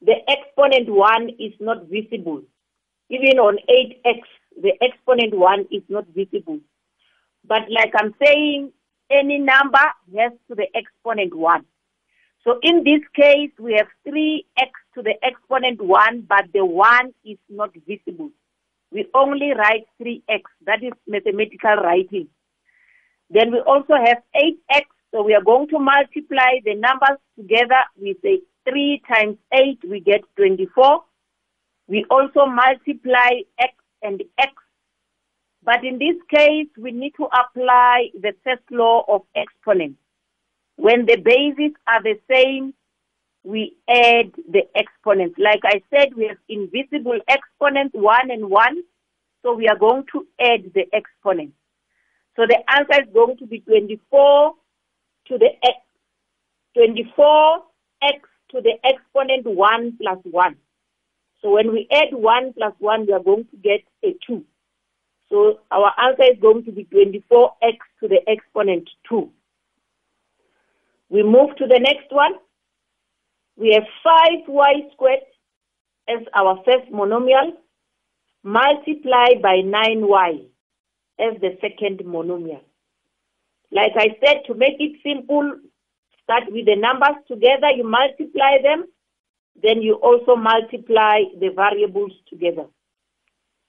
the 0.02 0.14
exponent 0.28 0.88
1 0.88 1.30
is 1.40 1.52
not 1.60 1.86
visible. 1.86 2.42
Even 3.10 3.38
on 3.38 3.58
8x, 3.68 4.20
the 4.60 4.72
exponent 4.82 5.34
1 5.34 5.66
is 5.70 5.82
not 5.88 6.06
visible. 6.14 6.60
But 7.46 7.62
like 7.70 7.92
I'm 7.96 8.14
saying, 8.22 8.72
any 9.10 9.38
number 9.38 9.84
has 10.16 10.32
to 10.48 10.54
the 10.54 10.66
exponent 10.74 11.34
1. 11.34 11.64
So 12.44 12.58
in 12.62 12.84
this 12.84 13.00
case, 13.14 13.50
we 13.58 13.74
have 13.74 13.88
3x 14.06 14.70
to 14.94 15.02
the 15.02 15.14
exponent 15.22 15.80
1, 15.80 16.26
but 16.28 16.44
the 16.52 16.64
1 16.64 17.14
is 17.24 17.38
not 17.48 17.70
visible. 17.86 18.30
We 18.90 19.06
only 19.14 19.52
write 19.52 19.86
3x. 20.00 20.42
That 20.66 20.82
is 20.82 20.92
mathematical 21.06 21.76
writing. 21.76 22.28
Then 23.30 23.52
we 23.52 23.60
also 23.60 23.94
have 23.94 24.18
8x. 24.34 24.86
So 25.10 25.22
we 25.22 25.34
are 25.34 25.42
going 25.42 25.68
to 25.68 25.78
multiply 25.78 26.60
the 26.64 26.74
numbers 26.74 27.18
together. 27.36 27.80
We 28.00 28.16
say 28.22 28.40
3 28.68 29.02
times 29.12 29.36
8, 29.52 29.80
we 29.88 30.00
get 30.00 30.22
24. 30.36 31.02
We 31.86 32.04
also 32.10 32.46
multiply 32.46 33.40
x 33.58 33.72
and 34.02 34.22
x. 34.38 34.52
But 35.62 35.84
in 35.84 35.98
this 35.98 36.16
case, 36.30 36.68
we 36.78 36.92
need 36.92 37.14
to 37.16 37.24
apply 37.24 38.08
the 38.14 38.32
first 38.44 38.62
law 38.70 39.04
of 39.08 39.22
exponents. 39.34 39.98
When 40.76 41.06
the 41.06 41.16
bases 41.16 41.74
are 41.86 42.02
the 42.02 42.18
same, 42.30 42.74
we 43.44 43.76
add 43.88 44.32
the 44.50 44.62
exponents. 44.74 45.38
Like 45.38 45.60
I 45.64 45.82
said, 45.90 46.14
we 46.16 46.26
have 46.28 46.38
invisible 46.48 47.18
exponents, 47.28 47.94
1 47.94 48.30
and 48.30 48.48
1. 48.50 48.82
So 49.42 49.54
we 49.54 49.68
are 49.68 49.78
going 49.78 50.04
to 50.12 50.26
add 50.40 50.72
the 50.74 50.86
exponents. 50.92 51.54
So 52.36 52.46
the 52.46 52.58
answer 52.70 53.02
is 53.02 53.12
going 53.12 53.36
to 53.38 53.46
be 53.46 53.60
24 53.60 54.54
to 55.28 55.38
the 55.38 55.50
x, 55.64 55.76
24x 56.76 58.20
to 58.50 58.60
the 58.60 58.74
exponent 58.84 59.46
1 59.46 59.98
plus 60.00 60.18
1. 60.22 60.56
So 61.42 61.50
when 61.50 61.72
we 61.72 61.86
add 61.92 62.08
1 62.12 62.52
plus 62.54 62.74
1, 62.78 63.06
we 63.06 63.12
are 63.12 63.22
going 63.22 63.46
to 63.50 63.56
get 63.56 63.80
a 64.04 64.16
2. 64.26 64.44
So 65.30 65.60
our 65.70 65.92
answer 66.02 66.24
is 66.24 66.40
going 66.40 66.64
to 66.64 66.72
be 66.72 66.84
24x 66.84 67.78
to 68.00 68.08
the 68.08 68.20
exponent 68.26 68.88
2. 69.08 69.30
We 71.10 71.22
move 71.22 71.56
to 71.56 71.66
the 71.66 71.78
next 71.78 72.10
one. 72.10 72.32
We 73.56 73.72
have 73.72 73.84
5y 74.04 74.92
squared 74.92 75.20
as 76.08 76.24
our 76.34 76.62
first 76.64 76.90
monomial 76.92 77.52
multiplied 78.42 79.42
by 79.42 79.56
9y 79.64 80.46
as 81.18 81.40
the 81.40 81.58
second 81.60 81.98
monomial. 82.06 82.62
Like 83.70 83.92
I 83.96 84.16
said, 84.24 84.42
to 84.46 84.54
make 84.54 84.76
it 84.78 84.98
simple, 85.02 85.58
start 86.22 86.44
with 86.48 86.66
the 86.66 86.76
numbers 86.76 87.22
together, 87.26 87.70
you 87.76 87.84
multiply 87.84 88.62
them, 88.62 88.86
then 89.62 89.82
you 89.82 89.94
also 89.94 90.36
multiply 90.36 91.22
the 91.40 91.48
variables 91.54 92.12
together. 92.28 92.66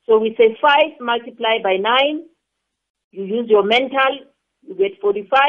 So 0.05 0.17
we 0.17 0.35
say 0.37 0.57
5 0.61 0.99
multiplied 0.99 1.63
by 1.63 1.77
9, 1.77 2.23
you 3.11 3.23
use 3.23 3.49
your 3.49 3.63
mental, 3.63 4.19
you 4.61 4.75
get 4.75 4.99
45. 5.01 5.39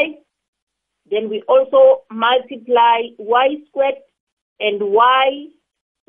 Then 1.11 1.29
we 1.29 1.43
also 1.49 2.03
multiply 2.11 3.03
y 3.19 3.57
squared 3.69 3.95
and 4.61 4.81
y. 4.81 5.47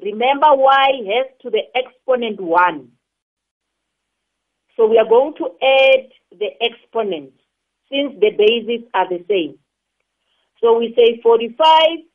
Remember 0.02 0.48
y 0.52 0.88
has 1.14 1.28
to 1.42 1.50
the 1.50 1.62
exponent 1.76 2.40
1. 2.40 2.88
So 4.78 4.88
we 4.88 4.98
are 4.98 5.08
going 5.08 5.34
to 5.36 5.46
add 5.62 6.10
the 6.32 6.50
exponents 6.62 7.38
since 7.92 8.14
the 8.20 8.32
bases 8.32 8.88
are 8.94 9.10
the 9.10 9.24
same. 9.30 9.60
So 10.62 10.78
we 10.78 10.94
say 10.98 11.20
45 11.22 12.11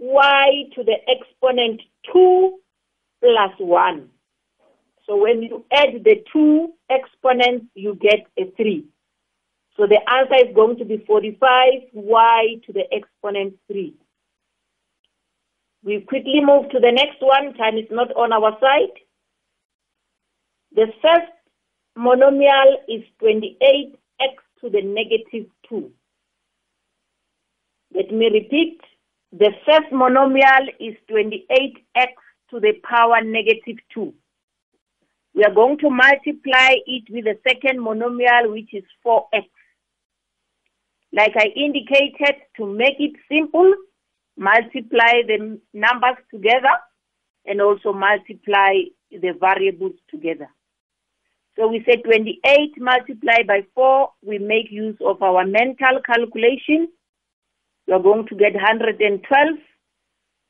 y 0.00 0.64
to 0.74 0.82
the 0.82 0.96
exponent 1.08 1.80
2 2.12 2.58
plus 3.20 3.52
1. 3.58 4.08
So 5.06 5.16
when 5.16 5.42
you 5.42 5.64
add 5.72 6.04
the 6.04 6.24
two 6.32 6.72
exponents, 6.88 7.66
you 7.74 7.94
get 8.00 8.26
a 8.38 8.50
3. 8.56 8.84
So 9.76 9.86
the 9.86 10.00
answer 10.10 10.48
is 10.48 10.54
going 10.54 10.78
to 10.78 10.84
be 10.84 10.98
45y 10.98 12.64
to 12.66 12.72
the 12.72 12.84
exponent 12.92 13.54
3. 13.68 13.94
We 15.82 16.00
quickly 16.00 16.40
move 16.42 16.70
to 16.70 16.80
the 16.80 16.92
next 16.92 17.20
one. 17.20 17.54
Time 17.54 17.76
is 17.78 17.86
not 17.90 18.14
on 18.14 18.32
our 18.32 18.58
side. 18.60 18.96
The 20.74 20.86
first 21.02 21.32
monomial 21.96 22.76
is 22.88 23.02
28x 23.22 24.36
to 24.60 24.70
the 24.70 24.82
negative 24.82 25.50
2. 25.68 25.90
Let 27.94 28.12
me 28.12 28.28
repeat. 28.32 28.80
The 29.32 29.52
first 29.64 29.92
monomial 29.92 30.68
is 30.80 30.96
28x 31.08 32.14
to 32.50 32.58
the 32.58 32.72
power 32.82 33.22
negative 33.22 33.76
2. 33.94 34.12
We 35.34 35.44
are 35.44 35.54
going 35.54 35.78
to 35.78 35.90
multiply 35.90 36.74
it 36.86 37.04
with 37.08 37.24
the 37.24 37.38
second 37.46 37.78
monomial, 37.78 38.52
which 38.52 38.74
is 38.74 38.82
4x. 39.06 39.46
Like 41.12 41.34
I 41.36 41.46
indicated, 41.54 42.42
to 42.56 42.66
make 42.66 42.96
it 42.98 43.12
simple, 43.30 43.72
multiply 44.36 45.22
the 45.26 45.60
numbers 45.74 46.18
together 46.32 46.74
and 47.46 47.60
also 47.60 47.92
multiply 47.92 48.72
the 49.10 49.32
variables 49.38 49.94
together. 50.10 50.48
So 51.56 51.68
we 51.68 51.84
say 51.86 51.96
28 52.02 52.80
multiplied 52.80 53.46
by 53.46 53.66
4, 53.74 54.10
we 54.24 54.38
make 54.38 54.70
use 54.70 54.96
of 55.04 55.22
our 55.22 55.44
mental 55.46 56.00
calculation. 56.04 56.88
You 57.90 57.96
are 57.96 58.02
going 58.02 58.24
to 58.28 58.36
get 58.36 58.54
112. 58.54 59.48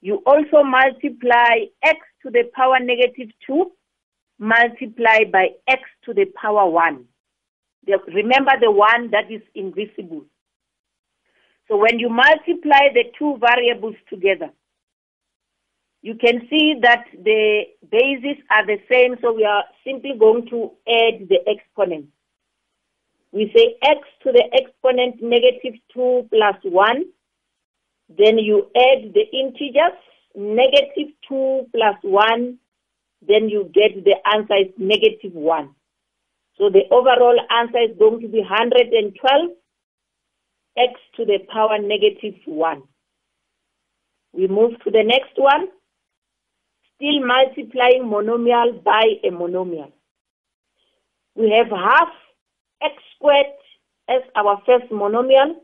You 0.03 0.17
also 0.27 0.63
multiply 0.63 1.65
x 1.83 1.99
to 2.23 2.31
the 2.31 2.45
power 2.55 2.79
negative 2.79 3.31
2 3.47 3.65
multiplied 4.39 5.33
by 5.33 5.49
x 5.67 5.81
to 6.05 6.13
the 6.13 6.27
power 6.39 6.69
1. 6.69 7.03
The, 7.87 7.99
remember 8.15 8.53
the 8.61 8.71
1 8.71 9.13
that 9.13 9.33
is 9.33 9.41
invisible. 9.55 10.27
So 11.67 11.79
when 11.79 11.99
you 11.99 12.11
multiply 12.11 12.93
the 12.93 13.05
two 13.19 13.39
variables 13.41 13.97
together, 14.11 14.51
you 16.03 16.17
can 16.17 16.47
see 16.51 16.75
that 16.83 17.05
the 17.15 17.63
bases 17.91 18.37
are 18.51 18.67
the 18.67 18.77
same, 18.93 19.17
so 19.23 19.33
we 19.33 19.47
are 19.47 19.65
simply 19.83 20.13
going 20.19 20.47
to 20.51 20.73
add 20.87 21.27
the 21.31 21.39
exponents. 21.47 22.13
We 23.33 23.51
say 23.57 23.77
x 23.83 24.01
to 24.25 24.33
the 24.33 24.45
exponent 24.53 25.23
negative 25.23 25.81
2 25.95 26.29
plus 26.31 26.57
1. 26.65 27.05
Then 28.19 28.39
you 28.39 28.71
add 28.77 29.15
the 29.15 29.25
integers, 29.33 29.99
negative 30.35 31.15
2 31.29 31.67
plus 31.75 31.97
1. 32.03 32.59
Then 33.27 33.49
you 33.49 33.71
get 33.73 34.05
the 34.05 34.17
answer 34.35 34.57
is 34.57 34.73
negative 34.79 35.33
1. 35.33 35.71
So 36.59 36.69
the 36.69 36.83
overall 36.91 37.39
answer 37.51 37.79
is 37.79 37.97
going 37.99 38.21
to 38.21 38.29
be 38.29 38.41
112 38.41 39.51
x 40.77 40.93
to 41.17 41.25
the 41.25 41.39
power 41.53 41.79
negative 41.79 42.41
1. 42.45 42.83
We 44.33 44.47
move 44.47 44.73
to 44.85 44.91
the 44.91 45.03
next 45.03 45.37
one 45.37 45.69
still 47.01 47.27
multiplying 47.27 48.05
monomial 48.05 48.85
by 48.85 49.05
a 49.25 49.31
monomial. 49.31 49.91
We 51.35 51.51
have 51.51 51.71
half 51.71 52.09
x 52.83 52.95
squared 53.17 53.47
as 54.09 54.23
our 54.37 54.61
first 54.67 54.93
monomial 54.93 55.55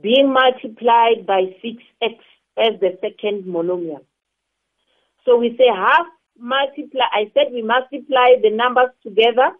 being 0.00 0.32
multiplied 0.32 1.26
by 1.26 1.54
6x 1.64 2.18
as 2.58 2.80
the 2.80 2.98
second 3.00 3.44
monomial. 3.44 4.04
So 5.24 5.36
we 5.36 5.56
say 5.56 5.66
half 5.74 6.06
multiply, 6.38 7.06
I 7.12 7.30
said 7.34 7.52
we 7.52 7.62
multiply 7.62 8.40
the 8.42 8.50
numbers 8.50 8.90
together 9.02 9.52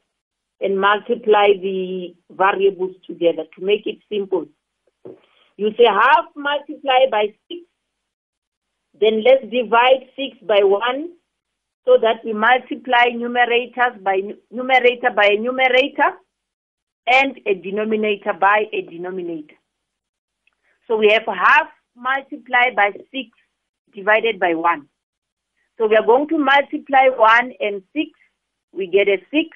and 0.61 0.81
multiply 0.81 1.49
the 1.61 2.15
variables 2.31 2.97
together 3.07 3.45
to 3.57 3.65
make 3.65 3.87
it 3.87 3.99
simple. 4.09 4.47
You 5.57 5.71
say 5.77 5.85
half 5.87 6.27
multiply 6.35 7.07
by 7.11 7.35
6 7.49 7.61
then 9.01 9.23
let's 9.25 9.45
divide 9.51 10.09
6 10.17 10.39
by 10.47 10.61
1 10.63 11.11
so 11.85 11.97
that 12.03 12.25
we 12.25 12.33
multiply 12.33 13.07
numerators 13.15 14.03
by 14.03 14.21
numerator 14.51 15.11
by 15.15 15.29
a 15.33 15.41
numerator 15.41 16.11
and 17.07 17.41
a 17.47 17.55
denominator 17.55 18.33
by 18.35 18.65
a 18.73 18.83
denominator. 18.83 19.60
So 20.91 20.97
we 20.97 21.09
have 21.13 21.23
half 21.25 21.69
multiplied 21.95 22.75
by 22.75 22.91
6 22.91 23.05
divided 23.95 24.41
by 24.41 24.55
1. 24.55 24.89
So 25.79 25.87
we 25.87 25.95
are 25.95 26.05
going 26.05 26.27
to 26.31 26.37
multiply 26.37 27.07
1 27.17 27.53
and 27.61 27.81
6. 27.95 28.07
We 28.73 28.89
get 28.89 29.07
a 29.07 29.19
6. 29.31 29.49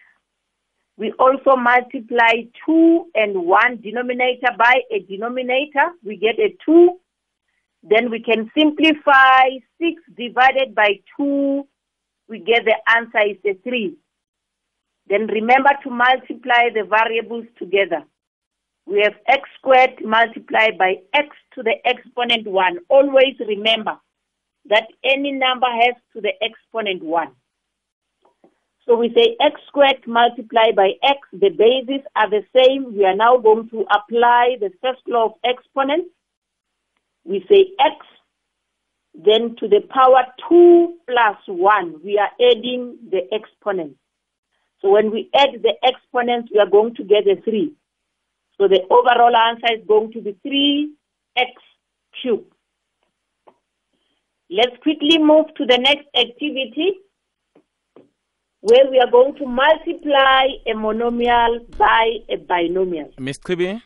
We 0.96 1.10
also 1.18 1.56
multiply 1.56 2.44
2 2.64 3.06
and 3.16 3.46
1 3.46 3.80
denominator 3.82 4.52
by 4.56 4.74
a 4.92 5.00
denominator. 5.00 5.90
We 6.04 6.18
get 6.18 6.38
a 6.38 6.56
2 6.64 7.00
then 7.86 8.10
we 8.10 8.22
can 8.22 8.50
simplify 8.56 9.42
6 9.78 10.02
divided 10.16 10.74
by 10.74 11.00
2. 11.18 11.66
We 12.28 12.38
get 12.38 12.64
the 12.64 12.76
answer 12.88 13.30
is 13.30 13.36
a 13.44 13.58
3. 13.62 13.94
Then 15.08 15.26
remember 15.26 15.68
to 15.82 15.90
multiply 15.90 16.70
the 16.72 16.84
variables 16.88 17.44
together. 17.58 18.04
We 18.86 19.00
have 19.00 19.14
x 19.26 19.48
squared 19.58 20.04
multiplied 20.04 20.78
by 20.78 20.96
x 21.12 21.28
to 21.54 21.62
the 21.62 21.74
exponent 21.84 22.46
1. 22.46 22.78
Always 22.88 23.36
remember 23.40 23.98
that 24.66 24.88
any 25.02 25.32
number 25.32 25.66
has 25.66 25.94
to 26.12 26.20
the 26.20 26.32
exponent 26.42 27.02
1. 27.02 27.28
So 28.86 28.96
we 28.96 29.12
say 29.14 29.36
x 29.40 29.60
squared 29.68 30.06
multiplied 30.06 30.76
by 30.76 30.92
x. 31.02 31.18
The 31.32 31.48
bases 31.48 32.04
are 32.14 32.28
the 32.28 32.44
same. 32.54 32.94
We 32.94 33.04
are 33.06 33.16
now 33.16 33.38
going 33.38 33.70
to 33.70 33.86
apply 33.90 34.56
the 34.60 34.70
first 34.82 35.00
law 35.06 35.26
of 35.26 35.32
exponents 35.44 36.10
we 37.24 37.44
say 37.50 37.72
x, 37.80 38.06
then 39.14 39.56
to 39.56 39.68
the 39.68 39.80
power 39.88 40.24
2 40.48 40.94
plus 41.08 41.36
1, 41.46 42.00
we 42.04 42.18
are 42.18 42.30
adding 42.50 42.98
the 43.10 43.22
exponents. 43.32 43.98
So 44.80 44.90
when 44.90 45.10
we 45.10 45.30
add 45.34 45.62
the 45.62 45.74
exponents, 45.82 46.50
we 46.52 46.60
are 46.60 46.68
going 46.68 46.94
to 46.96 47.04
get 47.04 47.26
a 47.26 47.40
3. 47.40 47.72
So 48.58 48.68
the 48.68 48.80
overall 48.90 49.34
answer 49.36 49.74
is 49.78 49.86
going 49.86 50.12
to 50.12 50.20
be 50.20 50.32
3x 50.46 51.50
cubed. 52.22 52.52
Let's 54.50 54.76
quickly 54.82 55.18
move 55.18 55.46
to 55.56 55.66
the 55.66 55.78
next 55.78 56.06
activity 56.14 56.92
where 58.60 58.88
we 58.90 58.98
are 58.98 59.10
going 59.10 59.34
to 59.36 59.46
multiply 59.46 60.46
a 60.66 60.74
monomial 60.74 61.58
by 61.76 62.18
a 62.28 62.36
binomial. 62.36 63.10
Ms. 63.18 63.38
Kribi? 63.38 63.80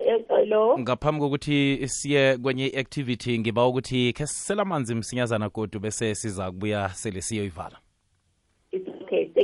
Yes, 0.00 0.20
hello. 0.28 0.78
ngaphambi 0.78 1.20
kokuthi 1.20 1.88
siye 1.88 2.36
kwenye 2.38 2.66
i-activity 2.66 3.38
ngiba 3.38 3.66
ukuthi 3.66 4.12
khe 4.12 4.26
sisela 4.26 4.62
amanzi 4.62 4.94
msinyazana 4.94 5.50
kodwa 5.50 5.80
bese 5.80 6.14
siza 6.14 6.50
kubuya 6.50 6.88
sele 6.88 7.22
siyoyivala 7.22 7.78
It's 7.78 7.84
okay. 7.84 7.85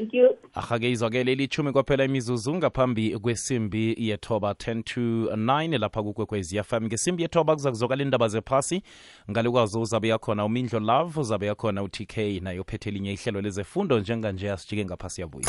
Thank 0.02 0.14
you. 0.14 0.36
ahake 0.54 0.90
izwakele 0.90 1.32
ilithumi 1.32 1.72
kwaphela 1.72 2.04
imizuzu 2.04 2.54
ngaphambi 2.54 3.18
kwesimbi 3.18 3.96
yethoba 3.98 4.50
10 4.50 4.82
to 4.82 5.00
9 5.00 5.78
lapha 5.78 6.02
kukwekwezi 6.02 6.62
fm 6.62 6.84
ngesimbi 6.84 7.22
yethoba 7.22 7.54
kuza 7.54 7.70
kuzokala 7.70 8.02
indaba 8.02 8.28
zephasi. 8.28 8.82
Ngale 9.30 9.50
kwazo 9.50 9.80
uzabe 9.80 10.08
yakhona 10.08 10.44
umindlo 10.44 10.80
love 10.80 11.20
uzabe 11.20 11.46
yakhona 11.46 11.82
utk 11.82 12.16
nayo 12.16 12.64
phethe 12.64 12.88
elinye 12.88 13.12
ihlelo 13.12 13.40
lezefundo 13.40 14.00
njenganje 14.00 14.50
asijike 14.50 14.84
ngaphasi 14.84 15.20
yabuya. 15.20 15.48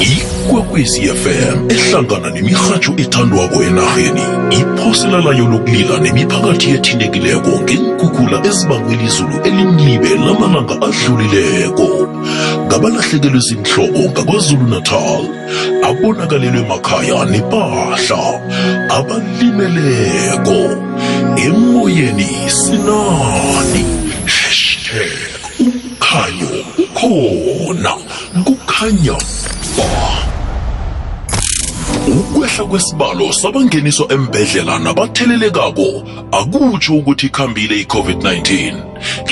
Ikwekwezi 0.00 1.00
fm 1.00 1.70
ehlangana 1.70 2.30
nemirhatsho 2.30 2.92
ethandwako 2.96 3.62
enarheni. 3.62 4.22
Iphosela 4.60 5.20
layo 5.20 5.48
lokulila 5.48 6.00
nemiphakathi 6.00 6.70
ethintekileko 6.70 7.50
ngenkukula 7.62 8.46
ezibangwe 8.46 8.96
lizulu 8.96 9.40
elimlibe 9.44 10.08
lamalanga 10.14 10.74
adlulileko 10.82 12.08
ngabalahlekelwe 12.68 13.40
zinhlobo 13.40 14.00
ngakwazulu-natal 14.12 15.24
abonakalelwe 15.88 16.62
makhaya 16.68 17.24
nepahla 17.32 18.22
abalimeleko. 18.96 20.60
Emoyeni 21.46 22.30
sinani 22.60 23.84
hashtag 24.28 25.16
umkhanyo 25.64 26.50
ukhona 26.84 27.92
kukhanya 28.44 29.16
ba 29.76 30.27
ukwehla 32.08 32.64
kwesibalo 32.64 33.32
sabangeniswa 33.32 34.12
embedlela 34.12 34.78
nabathelelekako. 34.78 36.02
Akutsho 36.32 36.94
ukuthi 36.94 37.26
ikhambile 37.26 37.80
i-covid-19 37.80 38.74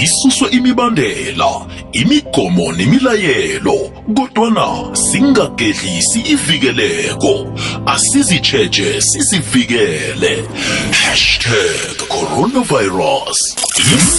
isuswe 0.05 0.49
imibandela 0.51 1.67
imigomo 1.93 2.73
nemilayelo 2.73 3.79
kodwana 4.17 4.97
singagedlisi 4.97 6.21
ivikeleko. 6.21 7.47
Asizitsheje 7.87 9.01
sizivikele. 9.01 10.45
Hashtag 10.91 11.97
coronavirus. 12.09 13.57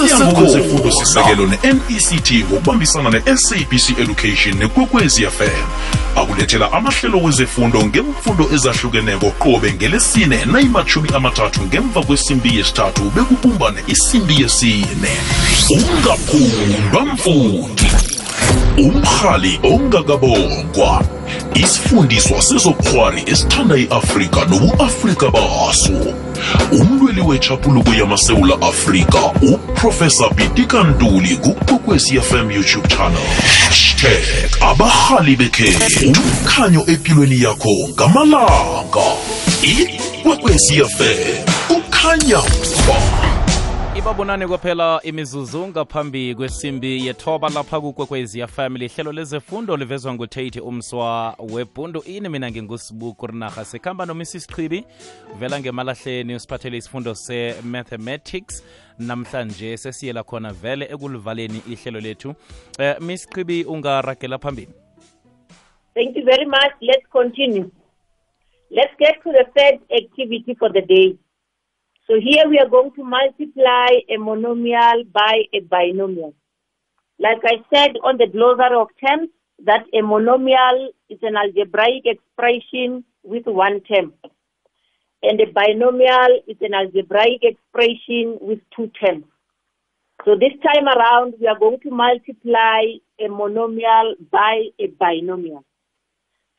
Imnyango 0.02 0.42
wezefundo 0.42 0.92
sisekelo 0.92 1.46
ne-nect 1.46 2.32
ngokubambisana 2.32 3.10
ne-sabc 3.10 4.00
education 4.00 4.58
nekwekwezi 4.58 5.26
fm 5.26 5.68
akulethela 6.16 6.72
amahlelo 6.72 7.18
wezefundo 7.18 7.86
ngemfundo 7.86 8.47
ezahlukeneko 8.54 9.32
qobe 9.32 9.74
ngelesine 9.74 10.46
nayimathumi 10.46 11.10
amathathu 11.16 11.62
ngemva 11.62 12.02
kwesimbi 12.02 12.58
yesithathu 12.58 13.12
bekubumbane 13.16 13.80
isimbi 13.88 14.42
yesine. 14.42 15.12
Ungaphundwa 15.70 17.06
mfundi 17.14 17.92
umhali 18.78 19.60
ongakabongwa. 19.64 21.04
Isifundiswa 21.56 22.42
sezobukhwari 22.42 23.24
esithanda 23.26 23.76
i-afrika 23.78 24.46
nobu-afrika 24.46 25.32
baso. 25.32 26.14
Umlweli 26.72 27.22
wetshapuluko 27.22 27.94
yamasewula 27.94 28.62
afrika 28.62 29.20
uprofesa 29.42 30.30
pitika 30.30 30.84
ntuli 30.84 31.36
kukwekwezi 31.38 32.22
fm 32.22 32.52
youtube 32.52 32.88
channel. 32.88 33.28
Hashtag 33.98 34.62
abahali 34.62 35.36
bekhethu 35.36 36.08
umkhanyo 36.08 36.86
empilweni 36.88 37.42
yakho 37.42 37.90
ngamalanga. 37.90 39.06
Ikwekwezi 39.62 40.80
ukhanya 41.70 42.42
ba 42.88 43.37
ibabonane 43.98 44.48
kwaphela 44.48 45.00
imizuzu 45.04 45.68
ngaphambi 45.68 46.36
kwesimbi 46.36 47.08
yethoba 47.08 47.50
lapha 47.50 47.82
kukwekwezi 47.82 48.48
family. 48.48 48.88
Lihlelo 48.88 49.12
lezefundo 49.12 49.78
livezwa 49.78 50.14
ngutate 50.14 50.60
umswa 50.60 51.36
webhundu. 51.54 52.04
Ini 52.06 52.30
mina 52.30 52.52
ngingusibuku 52.52 53.28
rinarha. 53.28 53.66
Sikhamba 53.66 54.06
nomisi 54.06 54.40
sichibi 54.40 54.86
vela 55.40 55.60
ngemalahleni 55.60 56.36
usiphathele 56.36 56.78
isifundo 56.78 57.16
se-mathematics. 57.16 58.64
Namhlanje 59.00 59.78
sesiyela 59.78 60.24
khona 60.24 60.54
vele 60.54 60.86
ekulivaleni 60.86 61.62
ihlelo 61.70 62.00
lethu. 62.00 62.36
Eh, 62.80 62.96
miss 63.02 63.30
chibi 63.30 63.64
ungaragela 63.64 64.38
phambili. 64.38 64.74
Thank 65.96 66.16
you 66.18 66.26
very 66.26 66.46
much. 66.46 66.74
Let's 66.82 67.08
continue. 67.12 67.72
Let's 68.70 68.94
get 69.00 69.24
to 69.24 69.32
the 69.32 69.46
third 69.56 69.80
activity 69.92 70.56
for 70.60 70.70
the 70.74 70.82
day. 70.82 71.18
So 72.08 72.14
here 72.22 72.48
we 72.48 72.58
are 72.58 72.70
going 72.70 72.92
to 72.94 73.04
multiply 73.04 73.88
a 74.08 74.18
monomial 74.18 75.12
by 75.12 75.44
a 75.54 75.60
binomial. 75.60 76.34
Like 77.20 77.42
I 77.44 77.58
said 77.74 77.98
on 78.02 78.18
the 78.18 78.28
glossary 78.28 78.78
of 78.80 78.88
terms, 79.06 79.30
that 79.66 79.84
a 79.94 79.98
monomial 79.98 80.88
is 81.10 81.20
an 81.22 81.36
algebraic 81.36 82.04
expression 82.06 83.04
with 83.24 83.46
one 83.46 83.82
term. 83.82 84.14
And 85.22 85.42
a 85.42 85.52
binomial 85.52 86.44
is 86.48 86.56
an 86.62 86.74
algebraic 86.74 87.42
expression 87.44 88.38
with 88.40 88.60
two 88.74 88.90
terms. 89.04 89.26
So 90.24 90.36
this 90.36 90.54
time 90.64 90.88
around, 90.88 91.34
we 91.42 91.48
are 91.48 91.60
going 91.60 91.82
to 91.82 91.92
multiply 91.92 92.84
a 93.20 93.28
monomial 93.28 94.14
by 94.32 94.68
a 94.80 94.88
binomial. 94.88 95.66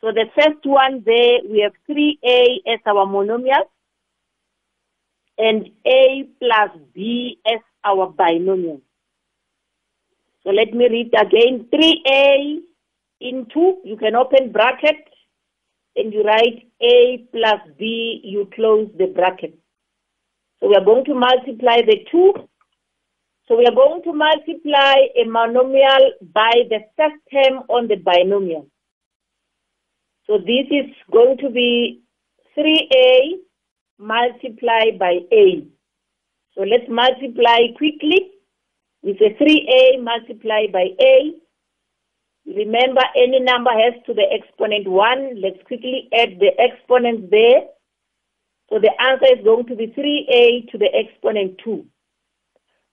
So 0.02 0.08
the 0.12 0.26
first 0.36 0.64
one 0.64 1.02
there, 1.06 1.38
we 1.48 1.60
have 1.60 1.72
3a 1.88 2.74
as 2.74 2.80
our 2.86 3.06
monomial 3.06 3.64
and 5.38 5.70
a 5.86 6.28
plus 6.40 6.70
b 6.94 7.38
as 7.46 7.60
our 7.84 8.08
binomial. 8.08 8.80
So 10.42 10.50
let 10.50 10.72
me 10.72 10.88
read 10.88 11.14
again. 11.14 11.68
3a 11.72 12.58
into, 13.20 13.78
you 13.84 13.96
can 13.96 14.16
open 14.16 14.52
bracket 14.52 14.96
and 15.96 16.12
you 16.12 16.22
write 16.22 16.70
a 16.82 17.26
plus 17.32 17.60
b, 17.78 18.20
you 18.24 18.48
close 18.54 18.88
the 18.98 19.06
bracket. 19.06 19.58
So 20.60 20.68
we 20.68 20.74
are 20.74 20.84
going 20.84 21.04
to 21.04 21.14
multiply 21.14 21.82
the 21.82 22.04
two. 22.10 22.34
So 23.46 23.56
we 23.56 23.64
are 23.66 23.74
going 23.74 24.02
to 24.02 24.12
multiply 24.12 24.94
a 25.16 25.24
monomial 25.26 26.10
by 26.34 26.52
the 26.68 26.80
first 26.96 27.16
term 27.32 27.62
on 27.68 27.88
the 27.88 27.96
binomial. 27.96 28.68
So 30.26 30.38
this 30.38 30.66
is 30.70 30.86
going 31.10 31.38
to 31.38 31.48
be 31.48 32.02
3a 32.56 33.38
multiplied 33.98 34.98
by 34.98 35.18
a. 35.32 35.66
So 36.54 36.62
let's 36.62 36.88
multiply 36.88 37.58
quickly 37.76 38.30
with 39.02 39.16
a 39.20 39.34
3a 39.42 40.02
multiplied 40.02 40.72
by 40.72 40.88
a. 41.00 41.32
Remember, 42.46 43.02
any 43.16 43.40
number 43.40 43.70
has 43.70 43.94
to 44.06 44.14
the 44.14 44.24
exponent 44.32 44.88
1. 44.88 45.40
Let's 45.40 45.62
quickly 45.66 46.08
add 46.12 46.40
the 46.40 46.52
exponents 46.58 47.28
there. 47.30 47.62
So 48.70 48.78
the 48.78 48.90
answer 49.00 49.26
is 49.36 49.44
going 49.44 49.66
to 49.66 49.76
be 49.76 49.88
3a 49.88 50.70
to 50.72 50.78
the 50.78 50.88
exponent 50.94 51.60
2. 51.64 51.84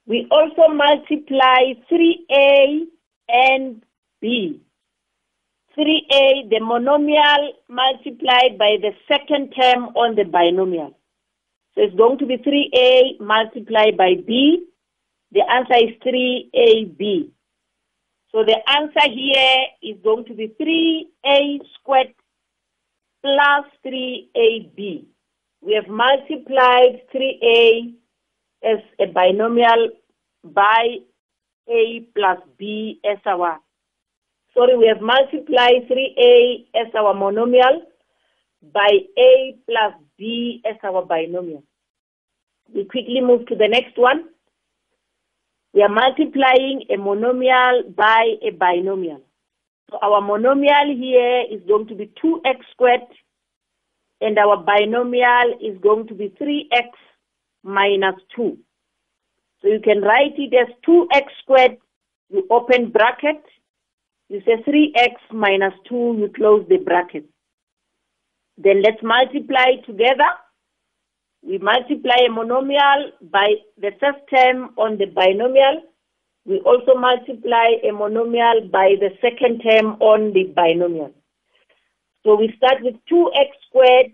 We 0.06 0.28
also 0.30 0.72
multiply 0.72 1.74
3a 1.90 2.82
and 3.28 3.82
b. 4.20 4.60
3a, 5.78 6.48
the 6.48 6.60
monomial 6.60 7.50
multiplied 7.68 8.56
by 8.58 8.76
the 8.80 8.92
second 9.06 9.52
term 9.52 9.84
on 9.94 10.14
the 10.14 10.24
binomial. 10.24 10.96
So 11.74 11.82
it's 11.82 11.94
going 11.96 12.18
to 12.18 12.26
be 12.26 12.38
3a 12.38 13.20
multiplied 13.20 13.96
by 13.96 14.14
b. 14.26 14.66
The 15.32 15.42
answer 15.50 15.74
is 15.74 15.96
3ab. 16.02 17.30
So 18.32 18.44
the 18.44 18.56
answer 18.70 19.10
here 19.12 19.66
is 19.82 19.96
going 20.02 20.24
to 20.26 20.34
be 20.34 20.48
3a 20.58 21.58
squared 21.74 22.14
plus 23.22 23.66
3ab. 23.84 25.04
We 25.60 25.74
have 25.74 25.88
multiplied 25.88 27.02
3a 27.14 27.94
as 28.64 28.78
a 28.98 29.06
binomial 29.12 29.90
by 30.42 30.96
a 31.68 32.06
plus 32.14 32.38
b 32.56 33.00
as 33.04 33.18
our 33.26 33.58
sorry, 34.56 34.76
we 34.76 34.86
have 34.86 35.00
multiplied 35.00 35.88
3a 35.88 36.66
as 36.74 36.94
our 36.94 37.14
monomial 37.14 37.82
by 38.72 38.90
a 39.18 39.56
plus 39.66 39.94
b 40.16 40.62
as 40.68 40.76
our 40.82 41.04
binomial. 41.04 41.62
We 42.74 42.84
quickly 42.84 43.20
move 43.20 43.46
to 43.46 43.54
the 43.54 43.68
next 43.68 43.96
one. 43.96 44.24
We 45.72 45.82
are 45.82 45.88
multiplying 45.88 46.84
a 46.90 46.94
monomial 46.94 47.94
by 47.94 48.36
a 48.42 48.50
binomial. 48.50 49.20
So 49.90 49.98
our 50.02 50.20
monomial 50.20 50.96
here 50.98 51.44
is 51.50 51.60
going 51.68 51.86
to 51.88 51.94
be 51.94 52.10
2x 52.24 52.56
squared 52.72 53.02
and 54.20 54.38
our 54.38 54.56
binomial 54.56 55.58
is 55.62 55.78
going 55.82 56.08
to 56.08 56.14
be 56.14 56.30
3x 56.40 56.88
minus 57.62 58.16
2. 58.34 58.58
So 59.60 59.68
you 59.68 59.80
can 59.80 60.00
write 60.00 60.34
it 60.38 60.54
as 60.54 60.74
2x 60.88 61.24
squared, 61.42 61.76
you 62.30 62.46
open 62.50 62.90
bracket, 62.90 63.42
you 64.28 64.40
say 64.44 64.62
3x 64.66 65.32
minus 65.32 65.74
2, 65.88 66.16
you 66.18 66.30
close 66.34 66.66
the 66.68 66.78
bracket. 66.78 67.24
Then 68.58 68.82
let's 68.82 69.02
multiply 69.02 69.76
together. 69.86 70.30
We 71.46 71.58
multiply 71.58 72.16
a 72.26 72.30
monomial 72.30 73.12
by 73.30 73.54
the 73.78 73.92
first 74.00 74.18
term 74.34 74.70
on 74.76 74.98
the 74.98 75.06
binomial. 75.06 75.82
We 76.44 76.58
also 76.60 76.94
multiply 76.94 77.68
a 77.84 77.92
monomial 77.92 78.70
by 78.70 78.94
the 78.98 79.10
second 79.20 79.60
term 79.60 79.96
on 80.00 80.32
the 80.32 80.44
binomial. 80.44 81.12
So 82.24 82.34
we 82.34 82.52
start 82.56 82.82
with 82.82 82.94
2x 83.12 83.48
squared 83.68 84.12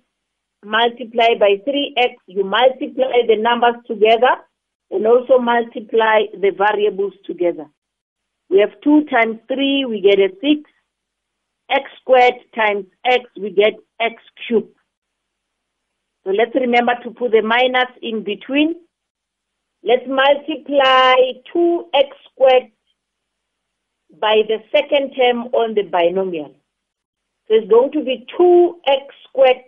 multiplied 0.64 1.38
by 1.40 1.56
3x. 1.66 2.14
You 2.26 2.44
multiply 2.44 3.22
the 3.26 3.36
numbers 3.38 3.82
together 3.86 4.36
and 4.90 5.06
also 5.06 5.38
multiply 5.38 6.24
the 6.38 6.50
variables 6.50 7.14
together. 7.24 7.66
We 8.52 8.58
have 8.58 8.78
2 8.84 9.06
times 9.06 9.38
3, 9.48 9.86
we 9.86 10.02
get 10.02 10.18
a 10.18 10.28
6. 10.28 10.70
x 11.70 11.84
squared 12.02 12.34
times 12.54 12.84
x, 13.02 13.24
we 13.40 13.48
get 13.48 13.72
x 13.98 14.16
cubed. 14.46 14.76
So 16.22 16.32
let's 16.32 16.54
remember 16.54 16.92
to 17.02 17.12
put 17.12 17.32
the 17.32 17.40
minus 17.40 17.88
in 18.02 18.22
between. 18.22 18.74
Let's 19.82 20.06
multiply 20.06 21.14
2x 21.56 22.08
squared 22.30 22.70
by 24.20 24.42
the 24.46 24.58
second 24.70 25.14
term 25.16 25.46
on 25.54 25.72
the 25.74 25.84
binomial. 25.84 26.54
So 27.48 27.54
it's 27.54 27.70
going 27.70 27.90
to 27.92 28.04
be 28.04 28.26
2x 28.38 29.06
squared 29.28 29.64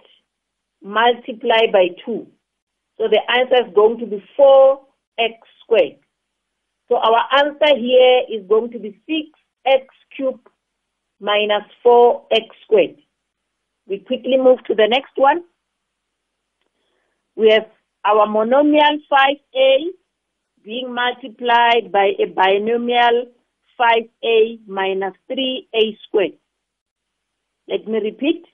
multiplied 0.83 1.73
by 1.73 1.89
2. 2.05 2.27
So 2.99 3.09
the 3.09 3.21
answer 3.31 3.67
is 3.67 3.75
going 3.75 3.99
to 4.01 4.07
be 4.07 4.23
4x 4.39 5.39
squared. 5.63 6.04
So 6.89 6.97
our 6.97 7.25
answer 7.33 7.77
here 7.77 8.23
is 8.31 8.47
going 8.49 8.71
to 8.73 8.79
be 8.79 9.01
6x 9.09 9.87
cubed 10.17 10.47
minus 11.21 11.65
4x 11.85 12.47
squared. 12.65 12.97
We 13.87 13.99
quickly 13.99 14.37
move 14.37 14.63
to 14.67 14.75
the 14.75 14.87
next 14.89 15.13
one. 15.17 15.45
We 17.37 17.51
have 17.51 17.69
our 18.05 18.27
monomial 18.27 18.99
5a 19.11 19.77
being 20.65 20.95
multiplied 20.95 21.91
by 21.93 22.13
a 22.19 22.27
binomial 22.27 23.27
5a 23.81 24.61
minus 24.67 25.15
3a 25.31 25.99
squared. 26.07 26.33
Let 27.69 27.87
me 27.87 27.99
repeat. 28.01 28.45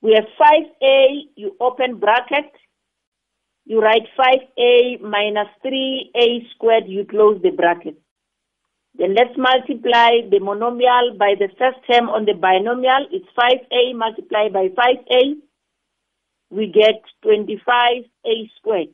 We 0.00 0.14
have 0.14 0.26
5a, 0.40 1.22
you 1.34 1.56
open 1.60 1.98
bracket, 1.98 2.52
you 3.68 3.82
write 3.82 4.08
5a 4.18 5.02
minus 5.02 5.48
3a 5.62 6.50
squared, 6.54 6.84
you 6.86 7.04
close 7.04 7.38
the 7.42 7.50
bracket. 7.50 8.00
Then 8.94 9.14
let's 9.14 9.36
multiply 9.36 10.22
the 10.30 10.40
monomial 10.40 11.18
by 11.18 11.34
the 11.38 11.48
first 11.58 11.76
term 11.86 12.08
on 12.08 12.24
the 12.24 12.32
binomial. 12.32 13.06
It's 13.12 13.28
5a 13.38 13.94
multiplied 13.94 14.54
by 14.54 14.68
5a. 14.68 15.34
We 16.48 16.72
get 16.72 17.02
25a 17.22 18.50
squared. 18.56 18.88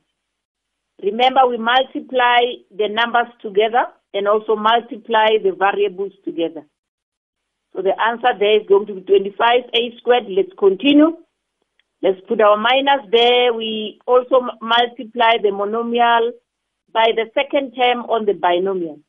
Remember, 1.01 1.47
we 1.47 1.57
multiply 1.57 2.41
the 2.77 2.89
numbers 2.89 3.33
together 3.43 3.87
and 4.13 4.27
also 4.27 4.57
multiply 4.57 5.39
the 5.41 5.55
variables 5.57 6.15
together. 6.25 6.67
So 7.77 7.83
the 7.83 7.95
answer 8.01 8.37
there 8.37 8.61
is 8.61 8.67
going 8.67 8.87
to 8.89 8.95
be 8.95 9.03
25a 9.03 9.99
squared. 9.99 10.25
Let's 10.29 10.53
continue. 10.59 11.17
Let's 12.05 12.21
put 12.29 12.43
our 12.43 12.59
minus 12.59 13.09
there. 13.11 13.55
We 13.55 13.99
also 14.07 14.43
multiply 14.61 15.39
the 15.43 15.49
monomial 15.49 16.33
by 16.93 17.07
the 17.17 17.31
second 17.33 17.73
term 17.73 18.01
on 18.01 18.27
the 18.27 18.35
binomial. 18.35 19.01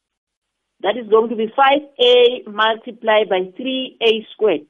That 0.79 0.95
is 0.95 1.09
going 1.09 1.29
to 1.29 1.35
be 1.35 1.47
5a 1.47 2.47
multiplied 2.47 3.27
by 3.27 3.51
3a 3.59 4.25
squared. 4.31 4.67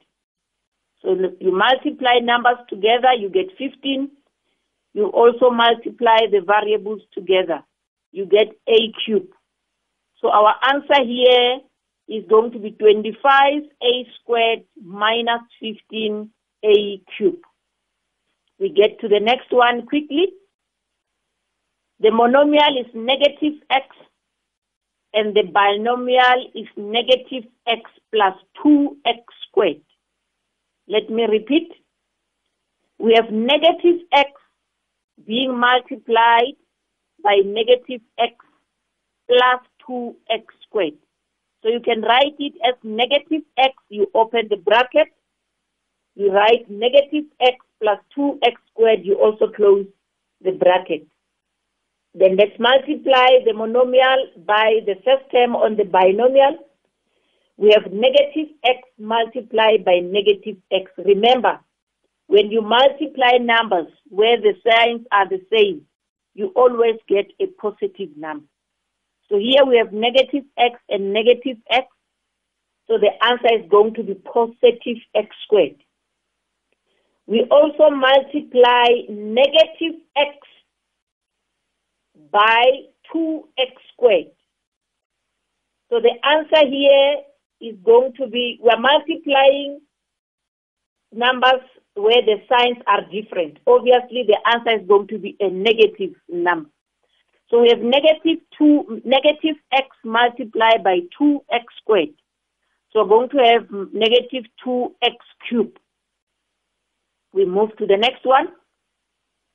So 1.02 1.14
you 1.38 1.52
multiply 1.56 2.18
numbers 2.20 2.58
together, 2.68 3.14
you 3.16 3.28
get 3.28 3.46
15. 3.58 4.10
You 4.94 5.06
also 5.06 5.50
multiply 5.50 6.26
the 6.28 6.40
variables 6.44 7.02
together. 7.14 7.60
You 8.10 8.26
get 8.26 8.48
a 8.66 8.92
cube. 9.04 9.28
So 10.20 10.30
our 10.30 10.56
answer 10.68 11.04
here 11.04 11.60
is 12.08 12.24
going 12.28 12.50
to 12.50 12.58
be 12.58 12.72
25a 12.72 14.02
squared 14.20 14.64
minus 14.82 15.42
15a 15.62 17.02
cube. 17.16 17.38
We 18.58 18.70
get 18.70 19.00
to 19.00 19.08
the 19.08 19.20
next 19.20 19.50
one 19.50 19.86
quickly. 19.86 20.32
The 22.00 22.08
monomial 22.08 22.80
is 22.80 22.90
negative 22.94 23.60
x 23.70 23.86
and 25.12 25.34
the 25.34 25.42
binomial 25.42 26.50
is 26.54 26.66
negative 26.76 27.50
x 27.66 27.82
plus 28.12 28.34
2x 28.64 29.20
squared. 29.48 29.80
Let 30.88 31.10
me 31.10 31.24
repeat. 31.24 31.72
We 32.98 33.14
have 33.14 33.30
negative 33.30 34.00
x 34.12 34.30
being 35.26 35.58
multiplied 35.58 36.56
by 37.22 37.36
negative 37.44 38.00
x 38.18 38.34
plus 39.28 39.60
2x 39.88 40.44
squared. 40.66 40.98
So 41.62 41.68
you 41.70 41.80
can 41.80 42.02
write 42.02 42.36
it 42.38 42.54
as 42.64 42.74
negative 42.82 43.42
x, 43.58 43.74
you 43.88 44.06
open 44.14 44.46
the 44.48 44.56
bracket, 44.56 45.08
you 46.14 46.30
write 46.32 46.70
negative 46.70 47.24
x 47.40 47.56
plus 47.80 47.98
2x 48.16 48.54
squared, 48.70 49.04
you 49.04 49.14
also 49.14 49.48
close 49.52 49.86
the 50.42 50.52
bracket. 50.52 51.06
Then 52.14 52.36
let's 52.36 52.58
multiply 52.58 53.44
the 53.44 53.52
monomial 53.52 54.44
by 54.46 54.80
the 54.86 54.94
first 55.04 55.30
term 55.30 55.54
on 55.54 55.76
the 55.76 55.84
binomial. 55.84 56.56
We 57.58 57.74
have 57.74 57.92
negative 57.92 58.54
x 58.64 58.78
multiplied 58.98 59.84
by 59.84 60.00
negative 60.02 60.56
x. 60.72 60.90
Remember, 60.98 61.60
when 62.26 62.50
you 62.50 62.62
multiply 62.62 63.38
numbers 63.40 63.92
where 64.08 64.40
the 64.40 64.54
signs 64.66 65.06
are 65.12 65.28
the 65.28 65.40
same, 65.52 65.82
you 66.34 66.52
always 66.56 66.96
get 67.08 67.26
a 67.40 67.46
positive 67.60 68.16
number. 68.16 68.46
So 69.28 69.38
here 69.38 69.64
we 69.66 69.78
have 69.78 69.92
negative 69.92 70.44
x 70.58 70.78
and 70.88 71.12
negative 71.12 71.56
x. 71.70 71.86
So 72.86 72.98
the 72.98 73.10
answer 73.24 73.62
is 73.62 73.70
going 73.70 73.94
to 73.94 74.02
be 74.02 74.14
positive 74.14 74.98
x 75.14 75.28
squared. 75.44 75.82
We 77.26 77.42
also 77.50 77.90
multiply 77.90 78.86
negative 79.08 80.00
x 80.16 80.36
by 82.30 82.64
2x 83.14 83.72
squared. 83.92 84.30
So 85.90 86.00
the 86.00 86.14
answer 86.24 86.68
here 86.68 87.16
is 87.60 87.76
going 87.84 88.12
to 88.14 88.26
be, 88.28 88.58
we're 88.60 88.78
multiplying 88.78 89.80
numbers 91.12 91.62
where 91.94 92.22
the 92.22 92.36
signs 92.48 92.78
are 92.86 93.02
different. 93.10 93.58
Obviously, 93.66 94.24
the 94.26 94.38
answer 94.52 94.80
is 94.80 94.86
going 94.86 95.08
to 95.08 95.18
be 95.18 95.36
a 95.40 95.48
negative 95.48 96.14
number. 96.28 96.70
So 97.48 97.62
we 97.62 97.68
have 97.68 97.78
negative 97.78 98.42
2, 98.58 99.02
negative 99.04 99.56
x 99.72 99.88
multiplied 100.04 100.82
by 100.84 101.00
2x 101.20 101.64
squared. 101.78 102.14
So 102.92 103.02
we're 103.02 103.08
going 103.08 103.28
to 103.30 103.38
have 103.38 103.92
negative 103.92 104.44
2x 104.66 105.16
cubed. 105.48 105.78
We 107.36 107.44
move 107.44 107.76
to 107.76 107.86
the 107.86 107.98
next 107.98 108.24
one. 108.24 108.48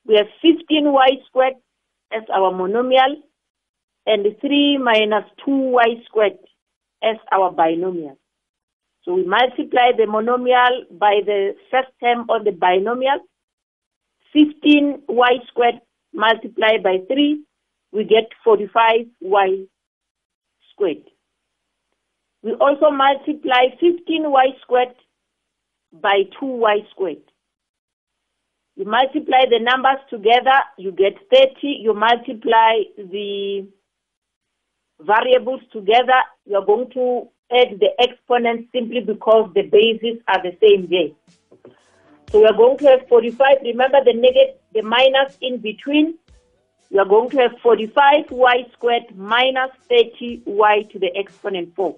We 0.06 0.14
have 0.14 0.28
15y 0.44 1.26
squared 1.26 1.54
as 2.12 2.22
our 2.32 2.52
monomial 2.52 3.16
and 4.06 4.24
3 4.40 4.78
minus 4.78 5.24
2y 5.44 6.04
squared 6.04 6.38
as 7.02 7.16
our 7.32 7.50
binomial. 7.50 8.16
So 9.02 9.14
we 9.14 9.24
multiply 9.24 9.90
the 9.96 10.04
monomial 10.04 10.96
by 10.96 11.22
the 11.26 11.56
first 11.72 11.88
term 12.00 12.30
on 12.30 12.44
the 12.44 12.52
binomial. 12.52 13.18
15y 14.32 15.46
squared 15.48 15.80
multiplied 16.14 16.84
by 16.84 16.98
3, 17.12 17.42
we 17.90 18.04
get 18.04 18.28
45y 18.46 19.66
squared. 20.70 21.10
We 22.44 22.52
also 22.52 22.90
multiply 22.92 23.74
15y 23.82 24.60
squared 24.62 24.94
by 25.92 26.22
2y 26.40 26.88
squared. 26.90 27.31
You 28.76 28.86
multiply 28.86 29.44
the 29.50 29.58
numbers 29.60 30.00
together, 30.08 30.58
you 30.78 30.92
get 30.92 31.14
30. 31.30 31.52
You 31.62 31.94
multiply 31.94 32.82
the 32.96 33.66
variables 35.00 35.60
together, 35.72 36.20
you're 36.46 36.64
going 36.64 36.90
to 36.90 37.28
add 37.52 37.78
the 37.80 37.90
exponents 37.98 38.68
simply 38.72 39.00
because 39.00 39.50
the 39.54 39.62
bases 39.62 40.22
are 40.28 40.42
the 40.42 40.56
same 40.60 40.88
there. 40.88 41.10
So 42.30 42.40
we 42.40 42.46
are 42.46 42.56
going 42.56 42.78
to 42.78 42.86
have 42.86 43.08
45. 43.08 43.58
Remember 43.62 43.98
the 44.04 44.14
negative, 44.14 44.56
the 44.72 44.82
minus 44.82 45.36
in 45.42 45.58
between. 45.58 46.18
We 46.90 46.98
are 46.98 47.06
going 47.06 47.30
to 47.30 47.36
have 47.38 47.52
45y 47.62 48.72
squared 48.72 49.16
minus 49.16 49.70
30y 49.90 50.90
to 50.92 50.98
the 50.98 51.10
exponent 51.16 51.74
4. 51.74 51.96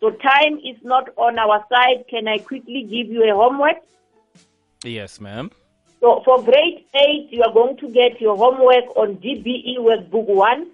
So 0.00 0.10
time 0.10 0.58
is 0.58 0.76
not 0.82 1.08
on 1.16 1.38
our 1.38 1.64
side. 1.68 2.04
Can 2.08 2.26
I 2.26 2.38
quickly 2.38 2.82
give 2.82 3.12
you 3.12 3.30
a 3.30 3.34
homework? 3.34 3.76
Yes, 4.84 5.20
ma'am. 5.20 5.50
So 6.00 6.22
for 6.24 6.42
grade 6.44 6.84
8, 6.94 7.28
you 7.30 7.42
are 7.42 7.52
going 7.52 7.76
to 7.78 7.88
get 7.88 8.20
your 8.20 8.36
homework 8.36 8.96
on 8.96 9.16
DBE 9.16 9.78
Workbook 9.78 10.26
1 10.26 10.66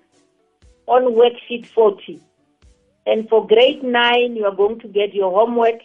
on 0.86 1.02
worksheet 1.14 1.66
40. 1.66 2.20
And 3.06 3.28
for 3.28 3.46
grade 3.46 3.82
9, 3.82 4.36
you 4.36 4.44
are 4.44 4.54
going 4.54 4.80
to 4.80 4.88
get 4.88 5.14
your 5.14 5.30
homework 5.30 5.80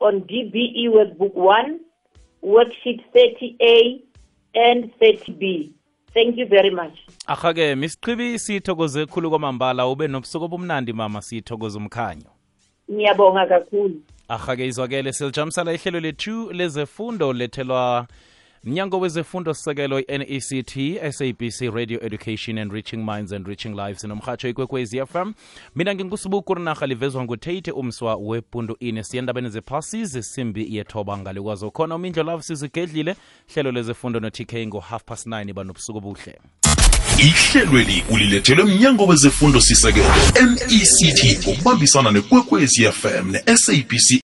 on 0.00 0.22
DBE 0.22 0.88
Workbook 0.88 1.34
1, 1.34 1.80
worksheet 2.44 3.02
30A 3.14 4.02
and 4.54 4.92
30B. 5.00 5.72
Thank 6.14 6.36
you 6.38 6.46
very 6.46 6.70
much. 6.70 6.98
Aha-ke 7.26 7.74
Misichibi 7.76 8.38
sithokoze 8.38 9.06
khulu 9.06 9.30
kwamambala 9.30 9.86
ube 9.86 10.08
nobusuku 10.08 10.44
obumnandi 10.44 10.92
mama 10.92 11.22
sithokoza 11.22 11.78
umkhanyo. 11.78 12.30
Ngiyabonga 12.92 13.46
kakhulu. 13.46 14.02
Aha-ke 14.28 14.66
izwakele 14.66 15.12
silijamisala 15.12 15.72
ihlelo 15.72 16.00
lethu 16.00 16.52
lezefundo 16.52 17.32
lethelwa 17.32 18.06
mnyango 18.66 19.00
wezefundo 19.00 19.54
sisekelo 19.54 20.00
i-nect 20.00 20.78
sabc 21.12 21.60
radio 21.74 22.00
education 22.04 22.58
and 22.58 22.72
reaching 22.72 22.96
minds 22.96 23.32
and 23.32 23.46
reaching 23.46 23.74
lives 23.74 24.04
nomhatsho 24.04 24.48
ikwekwezi 24.48 25.00
fm 25.06 25.32
mina 25.76 25.94
ngingusibuku 25.94 26.54
rinarha 26.54 26.86
livezwa 26.86 27.24
ngutate 27.24 27.70
umswa 27.70 28.16
wepundu 28.16 28.76
ine. 28.80 29.04
Siyendabeni 29.04 29.50
zephasi 29.50 30.04
zesimbi 30.04 30.76
yethoba 30.76 31.18
ngalikwazi 31.18 31.70
khona 31.70 31.94
umindlo 31.94 32.22
lavo 32.22 32.42
sizigedlile. 32.42 33.16
Hlelo 33.54 33.72
lezefundo 33.72 34.20
no-tk 34.20 34.52
ngo-half 34.66 35.04
past 35.04 35.26
9 35.26 35.52
banobusuku 35.52 35.98
obuhle. 35.98 36.38
Ihlelweli 37.18 38.04
ulilethelwe 38.10 38.64
mnyango 38.64 39.06
wezefundo 39.06 39.60
sisekelo 39.60 40.08
nect 40.60 41.46
ngokubambisana 41.46 42.10
nekwekwezi 42.10 42.92
fm 42.92 43.30
ne-sabc 43.30 44.10